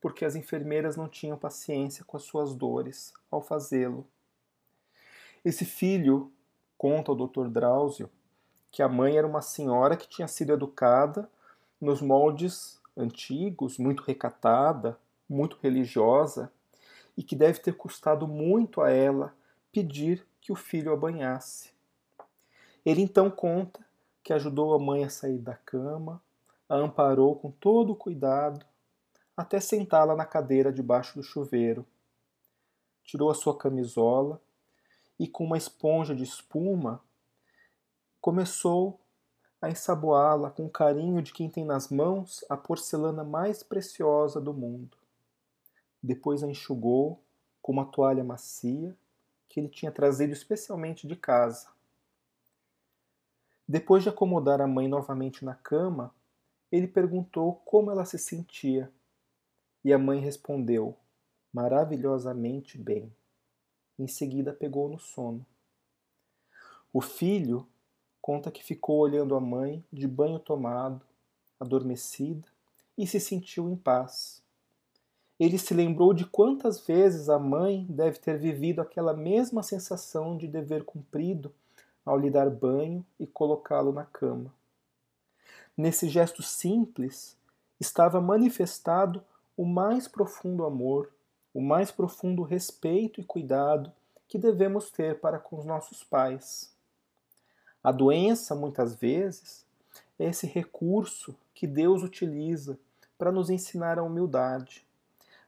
porque 0.01 0.25
as 0.25 0.35
enfermeiras 0.35 0.95
não 0.95 1.07
tinham 1.07 1.37
paciência 1.37 2.03
com 2.05 2.17
as 2.17 2.23
suas 2.23 2.55
dores 2.55 3.13
ao 3.29 3.41
fazê-lo. 3.41 4.07
Esse 5.43 5.65
filho 5.65 6.31
conta 6.77 7.11
ao 7.11 7.15
Dr. 7.15 7.47
Drauzio 7.47 8.09
que 8.71 8.81
a 8.81 8.89
mãe 8.89 9.17
era 9.17 9.25
uma 9.25 9.41
senhora 9.41 9.95
que 9.95 10.07
tinha 10.07 10.27
sido 10.27 10.51
educada 10.51 11.29
nos 11.79 12.01
moldes 12.01 12.81
antigos, 12.97 13.77
muito 13.77 14.03
recatada, 14.03 14.99
muito 15.27 15.57
religiosa, 15.61 16.51
e 17.17 17.23
que 17.23 17.35
deve 17.35 17.59
ter 17.59 17.73
custado 17.73 18.27
muito 18.27 18.81
a 18.81 18.91
ela 18.91 19.33
pedir 19.71 20.25
que 20.41 20.51
o 20.51 20.55
filho 20.55 20.91
a 20.91 20.97
banhasse. 20.97 21.71
Ele 22.85 23.01
então 23.01 23.31
conta 23.31 23.83
que 24.23 24.33
ajudou 24.33 24.73
a 24.73 24.79
mãe 24.79 25.03
a 25.03 25.09
sair 25.09 25.39
da 25.39 25.55
cama, 25.55 26.21
a 26.67 26.75
amparou 26.75 27.35
com 27.35 27.51
todo 27.51 27.93
o 27.93 27.95
cuidado, 27.95 28.65
até 29.35 29.59
sentá-la 29.59 30.15
na 30.15 30.25
cadeira 30.25 30.71
debaixo 30.71 31.15
do 31.15 31.23
chuveiro. 31.23 31.85
Tirou 33.03 33.29
a 33.29 33.35
sua 33.35 33.57
camisola 33.57 34.41
e, 35.19 35.27
com 35.27 35.43
uma 35.43 35.57
esponja 35.57 36.15
de 36.15 36.23
espuma, 36.23 37.01
começou 38.19 38.99
a 39.61 39.69
ensaboá-la 39.69 40.49
com 40.49 40.65
o 40.65 40.69
carinho 40.69 41.21
de 41.21 41.33
quem 41.33 41.49
tem 41.49 41.65
nas 41.65 41.89
mãos 41.89 42.43
a 42.49 42.57
porcelana 42.57 43.23
mais 43.23 43.63
preciosa 43.63 44.39
do 44.39 44.53
mundo. 44.53 44.97
Depois 46.05 46.43
a 46.43 46.47
enxugou 46.47 47.19
com 47.63 47.71
uma 47.71 47.85
toalha 47.85 48.23
macia 48.23 48.95
que 49.49 49.59
ele 49.59 49.67
tinha 49.67 49.91
trazido 49.91 50.33
especialmente 50.33 51.07
de 51.07 51.15
casa. 51.15 51.69
Depois 53.67 54.03
de 54.03 54.09
acomodar 54.09 54.61
a 54.61 54.67
mãe 54.67 54.87
novamente 54.87 55.43
na 55.43 55.55
cama, 55.55 56.13
ele 56.71 56.87
perguntou 56.87 57.55
como 57.65 57.89
ela 57.89 58.05
se 58.05 58.19
sentia. 58.19 58.91
E 59.83 59.91
a 59.91 59.97
mãe 59.97 60.19
respondeu: 60.19 60.95
maravilhosamente 61.51 62.77
bem. 62.77 63.11
Em 63.97 64.07
seguida 64.07 64.53
pegou 64.53 64.87
no 64.87 64.99
sono. 64.99 65.43
O 66.93 67.01
filho 67.01 67.67
conta 68.21 68.51
que 68.51 68.63
ficou 68.63 68.99
olhando 68.99 69.33
a 69.33 69.39
mãe 69.39 69.83
de 69.91 70.07
banho 70.07 70.37
tomado, 70.37 71.03
adormecida, 71.59 72.47
e 72.95 73.07
se 73.07 73.19
sentiu 73.19 73.67
em 73.67 73.75
paz. 73.75 74.44
Ele 75.39 75.57
se 75.57 75.73
lembrou 75.73 76.13
de 76.13 76.25
quantas 76.25 76.79
vezes 76.79 77.29
a 77.29 77.37
mãe 77.37 77.85
deve 77.89 78.19
ter 78.19 78.37
vivido 78.37 78.81
aquela 78.81 79.13
mesma 79.13 79.61
sensação 79.61 80.37
de 80.37 80.47
dever 80.47 80.83
cumprido 80.83 81.51
ao 82.05 82.17
lhe 82.17 82.29
dar 82.29 82.49
banho 82.49 83.05
e 83.19 83.27
colocá-lo 83.27 83.91
na 83.91 84.05
cama. 84.05 84.53
Nesse 85.75 86.07
gesto 86.07 86.41
simples 86.41 87.35
estava 87.79 88.21
manifestado 88.21 89.21
o 89.57 89.65
mais 89.65 90.07
profundo 90.07 90.65
amor, 90.65 91.11
o 91.53 91.59
mais 91.61 91.91
profundo 91.91 92.43
respeito 92.43 93.19
e 93.19 93.23
cuidado 93.23 93.91
que 94.27 94.37
devemos 94.37 94.89
ter 94.89 95.19
para 95.19 95.37
com 95.37 95.57
os 95.57 95.65
nossos 95.65 96.03
pais. 96.03 96.73
A 97.83 97.91
doença, 97.91 98.55
muitas 98.55 98.95
vezes, 98.95 99.65
é 100.17 100.25
esse 100.25 100.47
recurso 100.47 101.35
que 101.53 101.67
Deus 101.67 102.03
utiliza 102.03 102.79
para 103.17 103.31
nos 103.31 103.49
ensinar 103.49 103.99
a 103.99 104.03
humildade, 104.03 104.85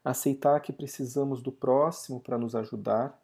aceitar 0.10 0.62
que 0.62 0.72
precisamos 0.72 1.42
do 1.42 1.52
próximo 1.52 2.22
para 2.22 2.38
nos 2.38 2.56
ajudar 2.56 3.22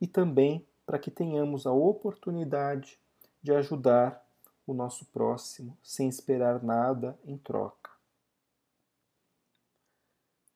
e 0.00 0.06
também 0.06 0.64
para 0.86 0.96
que 0.96 1.10
tenhamos 1.10 1.66
a 1.66 1.72
oportunidade 1.72 3.00
de 3.42 3.52
ajudar 3.52 4.24
o 4.64 4.72
nosso 4.72 5.04
próximo 5.06 5.76
sem 5.82 6.08
esperar 6.08 6.62
nada 6.62 7.18
em 7.24 7.36
troca. 7.36 7.90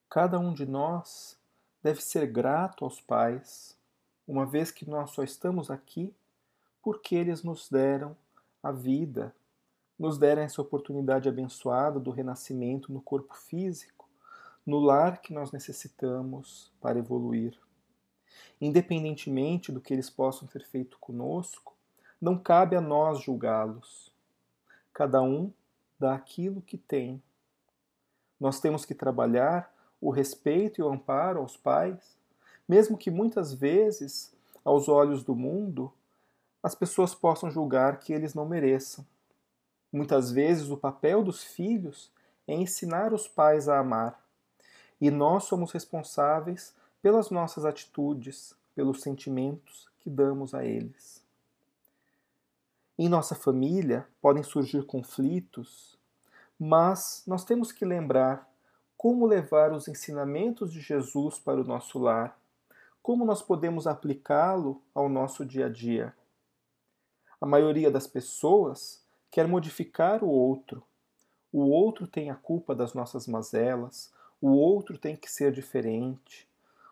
Cada 0.09 0.39
um 0.39 0.53
de 0.53 0.65
nós 0.65 1.37
deve 1.83 2.01
ser 2.01 2.25
grato 2.25 2.85
aos 2.85 3.01
pais, 3.01 3.77
uma 4.25 4.45
vez 4.45 4.71
que 4.71 4.89
nós 4.89 5.11
só 5.11 5.23
estamos 5.23 5.69
aqui 5.69 6.15
porque 6.81 7.15
eles 7.15 7.43
nos 7.43 7.69
deram 7.69 8.15
a 8.63 8.71
vida, 8.71 9.35
nos 9.97 10.17
deram 10.17 10.41
essa 10.41 10.61
oportunidade 10.61 11.27
abençoada 11.27 11.99
do 11.99 12.11
renascimento 12.11 12.93
no 12.93 13.01
corpo 13.01 13.35
físico, 13.35 13.98
no 14.69 14.79
lar 14.79 15.19
que 15.19 15.33
nós 15.33 15.51
necessitamos 15.51 16.71
para 16.79 16.99
evoluir. 16.99 17.57
Independentemente 18.61 19.71
do 19.71 19.81
que 19.81 19.93
eles 19.93 20.09
possam 20.09 20.47
ter 20.47 20.63
feito 20.63 20.97
conosco, 20.99 21.75
não 22.21 22.37
cabe 22.37 22.75
a 22.75 22.81
nós 22.81 23.19
julgá-los. 23.19 24.13
Cada 24.93 25.21
um 25.21 25.51
dá 25.97 26.13
aquilo 26.13 26.61
que 26.61 26.77
tem. 26.77 27.21
Nós 28.39 28.59
temos 28.59 28.85
que 28.85 28.93
trabalhar 28.93 29.73
o 29.99 30.11
respeito 30.11 30.79
e 30.79 30.83
o 30.83 30.89
amparo 30.89 31.39
aos 31.39 31.57
pais, 31.57 32.17
mesmo 32.67 32.97
que 32.97 33.09
muitas 33.09 33.53
vezes, 33.53 34.33
aos 34.63 34.87
olhos 34.87 35.23
do 35.23 35.35
mundo, 35.35 35.91
as 36.61 36.75
pessoas 36.75 37.15
possam 37.15 37.49
julgar 37.49 37.99
que 37.99 38.13
eles 38.13 38.33
não 38.33 38.45
mereçam. 38.45 39.05
Muitas 39.91 40.31
vezes 40.31 40.69
o 40.69 40.77
papel 40.77 41.23
dos 41.23 41.43
filhos 41.43 42.11
é 42.47 42.53
ensinar 42.53 43.13
os 43.13 43.27
pais 43.27 43.67
a 43.67 43.79
amar, 43.79 44.28
e 44.99 45.09
nós 45.09 45.45
somos 45.45 45.71
responsáveis 45.71 46.75
pelas 47.01 47.29
nossas 47.29 47.65
atitudes, 47.65 48.55
pelos 48.75 49.01
sentimentos 49.01 49.89
que 49.99 50.09
damos 50.09 50.53
a 50.53 50.65
eles. 50.65 51.23
Em 52.97 53.07
nossa 53.07 53.33
família 53.33 54.05
podem 54.21 54.43
surgir 54.43 54.85
conflitos, 54.85 55.97
mas 56.59 57.23
nós 57.25 57.45
temos 57.45 57.71
que 57.71 57.85
lembrar 57.85 58.49
como 58.97 59.25
levar 59.25 59.71
os 59.71 59.87
ensinamentos 59.87 60.73
de 60.73 60.81
Jesus 60.81 61.39
para 61.39 61.61
o 61.61 61.63
nosso 61.63 61.97
lar, 61.97 62.37
como 63.01 63.23
nós 63.23 63.41
podemos 63.41 63.87
aplicá-lo 63.87 64.81
ao 64.93 65.07
nosso 65.07 65.45
dia 65.45 65.67
a 65.67 65.69
dia. 65.69 66.13
A 67.39 67.45
maioria 67.45 67.89
das 67.89 68.05
pessoas 68.05 69.01
quer 69.31 69.47
modificar 69.47 70.21
o 70.21 70.27
outro. 70.27 70.83
O 71.53 71.61
outro 71.69 72.05
tem 72.05 72.29
a 72.29 72.35
culpa 72.35 72.75
das 72.75 72.93
nossas 72.93 73.25
mazelas, 73.25 74.11
o 74.41 74.49
outro 74.49 74.97
tem 74.97 75.15
que 75.15 75.31
ser 75.31 75.51
diferente. 75.51 76.47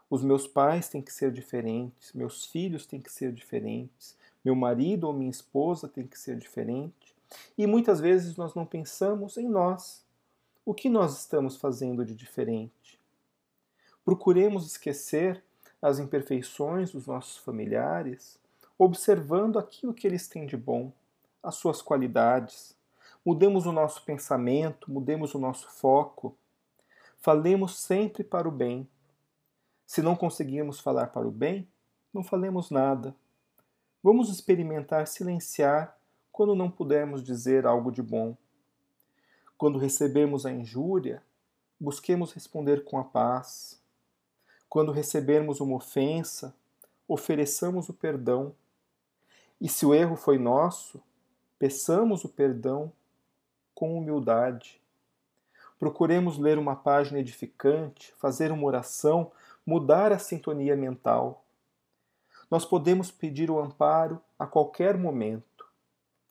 Os 0.09 0.23
meus 0.23 0.47
pais 0.47 0.87
têm 0.87 1.01
que 1.01 1.11
ser 1.11 1.31
diferentes, 1.31 2.13
meus 2.13 2.45
filhos 2.45 2.85
têm 2.85 3.01
que 3.01 3.11
ser 3.11 3.31
diferentes, 3.33 4.17
meu 4.43 4.55
marido 4.55 5.05
ou 5.05 5.13
minha 5.13 5.29
esposa 5.29 5.87
tem 5.87 6.07
que 6.07 6.17
ser 6.17 6.37
diferente. 6.37 7.15
E 7.57 7.67
muitas 7.67 7.99
vezes 7.99 8.37
nós 8.37 8.55
não 8.55 8.65
pensamos 8.65 9.37
em 9.37 9.49
nós, 9.49 10.05
o 10.65 10.73
que 10.73 10.89
nós 10.89 11.19
estamos 11.19 11.57
fazendo 11.57 12.05
de 12.05 12.15
diferente? 12.15 12.99
Procuremos 14.03 14.65
esquecer 14.65 15.43
as 15.81 15.99
imperfeições 15.99 16.91
dos 16.91 17.07
nossos 17.07 17.37
familiares, 17.37 18.39
observando 18.77 19.59
aquilo 19.59 19.93
que 19.93 20.07
eles 20.07 20.27
têm 20.27 20.45
de 20.45 20.57
bom, 20.57 20.91
as 21.41 21.55
suas 21.55 21.81
qualidades. 21.81 22.75
Mudemos 23.25 23.65
o 23.65 23.71
nosso 23.71 24.03
pensamento, 24.03 24.91
mudemos 24.91 25.33
o 25.33 25.39
nosso 25.39 25.69
foco. 25.69 26.35
Falemos 27.19 27.79
sempre 27.79 28.23
para 28.23 28.47
o 28.47 28.51
bem. 28.51 28.87
Se 29.85 30.01
não 30.01 30.15
conseguirmos 30.15 30.79
falar 30.79 31.07
para 31.07 31.27
o 31.27 31.31
bem, 31.31 31.67
não 32.13 32.23
falemos 32.23 32.69
nada. 32.69 33.15
Vamos 34.03 34.29
experimentar 34.29 35.07
silenciar 35.07 35.97
quando 36.31 36.55
não 36.55 36.69
pudermos 36.69 37.23
dizer 37.23 37.65
algo 37.65 37.91
de 37.91 38.01
bom. 38.01 38.37
Quando 39.57 39.79
recebemos 39.79 40.45
a 40.45 40.51
injúria, 40.51 41.23
busquemos 41.79 42.31
responder 42.31 42.83
com 42.83 42.97
a 42.97 43.03
paz. 43.03 43.81
Quando 44.69 44.91
recebermos 44.91 45.59
uma 45.59 45.75
ofensa, 45.75 46.55
ofereçamos 47.07 47.89
o 47.89 47.93
perdão. 47.93 48.53
E 49.59 49.67
se 49.67 49.85
o 49.85 49.93
erro 49.93 50.15
foi 50.15 50.37
nosso, 50.37 51.01
peçamos 51.57 52.23
o 52.23 52.29
perdão 52.29 52.91
com 53.73 53.97
humildade. 53.97 54.79
Procuremos 55.79 56.37
ler 56.37 56.57
uma 56.57 56.75
página 56.75 57.19
edificante, 57.19 58.13
fazer 58.17 58.51
uma 58.51 58.65
oração, 58.65 59.31
mudar 59.65 60.11
a 60.11 60.19
sintonia 60.19 60.75
mental. 60.75 61.43
Nós 62.49 62.65
podemos 62.65 63.11
pedir 63.11 63.51
o 63.51 63.59
amparo 63.59 64.21
a 64.39 64.47
qualquer 64.47 64.97
momento. 64.97 65.67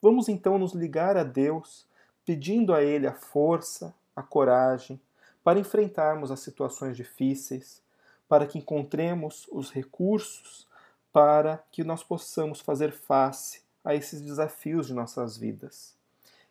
Vamos 0.00 0.28
então 0.28 0.59
nos 0.59 0.72
ligar 0.72 1.16
a 1.16 1.22
Deus 1.22 1.87
pedindo 2.24 2.74
a 2.74 2.82
Ele 2.82 3.06
a 3.06 3.14
força, 3.14 3.94
a 4.14 4.22
coragem 4.22 5.00
para 5.44 5.61
enfrentarmos 5.61 6.32
as 6.32 6.40
situações 6.40 6.96
difíceis, 6.96 7.80
para 8.28 8.46
que 8.46 8.59
encontremos 8.59 9.46
os 9.52 9.70
recursos 9.70 10.66
para 11.12 11.64
que 11.70 11.85
nós 11.85 12.02
possamos 12.02 12.61
fazer 12.61 12.92
face 12.92 13.62
a 13.85 13.94
esses 13.94 14.20
desafios 14.20 14.88
de 14.88 14.92
nossas 14.92 15.37
vidas. 15.37 15.94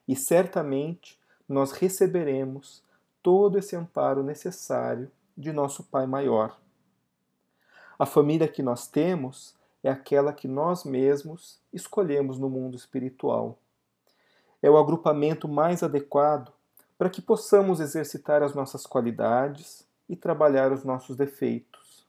E 0.08 0.16
certamente 0.16 1.20
nós 1.48 1.74
receberemos 1.74 2.82
todo 3.26 3.58
esse 3.58 3.76
amparo 3.76 4.22
necessário 4.22 5.12
de 5.36 5.52
nosso 5.52 5.84
Pai 5.84 6.06
Maior. 6.06 6.56
A 7.98 8.06
família 8.06 8.48
que 8.48 8.62
nós 8.62 8.88
temos 8.88 9.56
é 9.84 9.90
aquela 9.90 10.32
que 10.32 10.48
nós 10.48 10.84
mesmos 10.84 11.60
escolhemos 11.74 12.38
no 12.38 12.48
mundo 12.48 12.78
espiritual 12.78 13.58
é 14.62 14.70
o 14.70 14.78
agrupamento 14.78 15.48
mais 15.48 15.84
adequado 15.84 16.52
para 16.98 17.10
que 17.10 17.22
possamos 17.22 17.80
exercitar 17.80 18.42
as 18.42 18.54
nossas 18.54 18.88
qualidades 18.88 19.88
e 20.08 20.16
trabalhar 20.16 20.72
os 20.72 20.84
nossos 20.84 21.16
defeitos. 21.16 22.06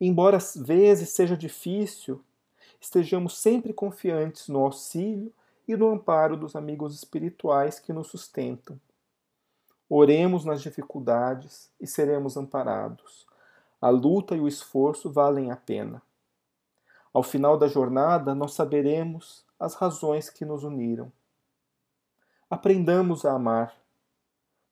Embora 0.00 0.36
às 0.36 0.54
vezes 0.56 1.10
seja 1.10 1.36
difícil, 1.36 2.22
estejamos 2.80 3.38
sempre 3.38 3.72
confiantes 3.72 4.48
no 4.48 4.60
auxílio 4.60 5.32
e 5.66 5.76
no 5.76 5.88
amparo 5.88 6.36
dos 6.36 6.54
amigos 6.54 6.94
espirituais 6.94 7.80
que 7.80 7.92
nos 7.92 8.06
sustentam. 8.08 8.78
Oremos 9.88 10.44
nas 10.44 10.60
dificuldades 10.60 11.70
e 11.80 11.86
seremos 11.86 12.36
amparados. 12.36 13.26
A 13.80 13.88
luta 13.88 14.36
e 14.36 14.40
o 14.40 14.48
esforço 14.48 15.10
valem 15.10 15.50
a 15.50 15.56
pena. 15.56 16.02
Ao 17.12 17.22
final 17.22 17.56
da 17.56 17.66
jornada, 17.66 18.34
nós 18.34 18.52
saberemos 18.52 19.44
as 19.58 19.74
razões 19.74 20.28
que 20.28 20.44
nos 20.44 20.62
uniram. 20.62 21.10
Aprendamos 22.50 23.24
a 23.24 23.32
amar, 23.32 23.74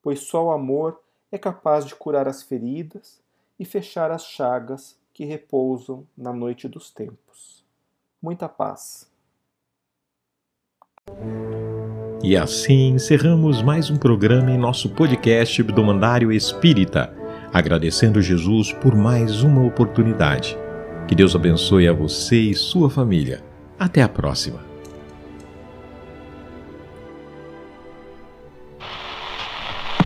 pois 0.03 0.21
só 0.21 0.47
o 0.47 0.53
amor 0.53 1.01
é 1.33 1.39
capaz 1.39 1.85
de 1.85 1.95
curar 1.95 2.29
as 2.29 2.43
feridas 2.43 3.21
e 3.59 3.65
fechar 3.65 4.11
as 4.11 4.25
chagas 4.25 4.99
que 5.13 5.25
repousam 5.25 6.07
na 6.17 6.33
noite 6.33 6.69
dos 6.69 6.91
tempos. 6.91 7.65
Muita 8.21 8.49
paz. 8.49 9.11
E 12.27 12.37
assim 12.37 12.89
encerramos 12.89 13.63
mais 13.63 13.89
um 13.89 13.95
programa 13.95 14.51
em 14.51 14.59
nosso 14.59 14.89
podcast 14.89 15.63
do 15.63 15.85
Mandário 15.85 16.33
Espírita, 16.33 17.15
agradecendo 17.53 18.21
Jesus 18.21 18.73
por 18.73 18.97
mais 18.97 19.45
uma 19.45 19.65
oportunidade. 19.65 20.59
Que 21.07 21.15
Deus 21.15 21.37
abençoe 21.37 21.87
a 21.87 21.93
você 21.93 22.35
e 22.35 22.53
sua 22.53 22.91
família. 22.91 23.45
Até 23.79 24.03
a 24.03 24.09
próxima. 24.09 24.59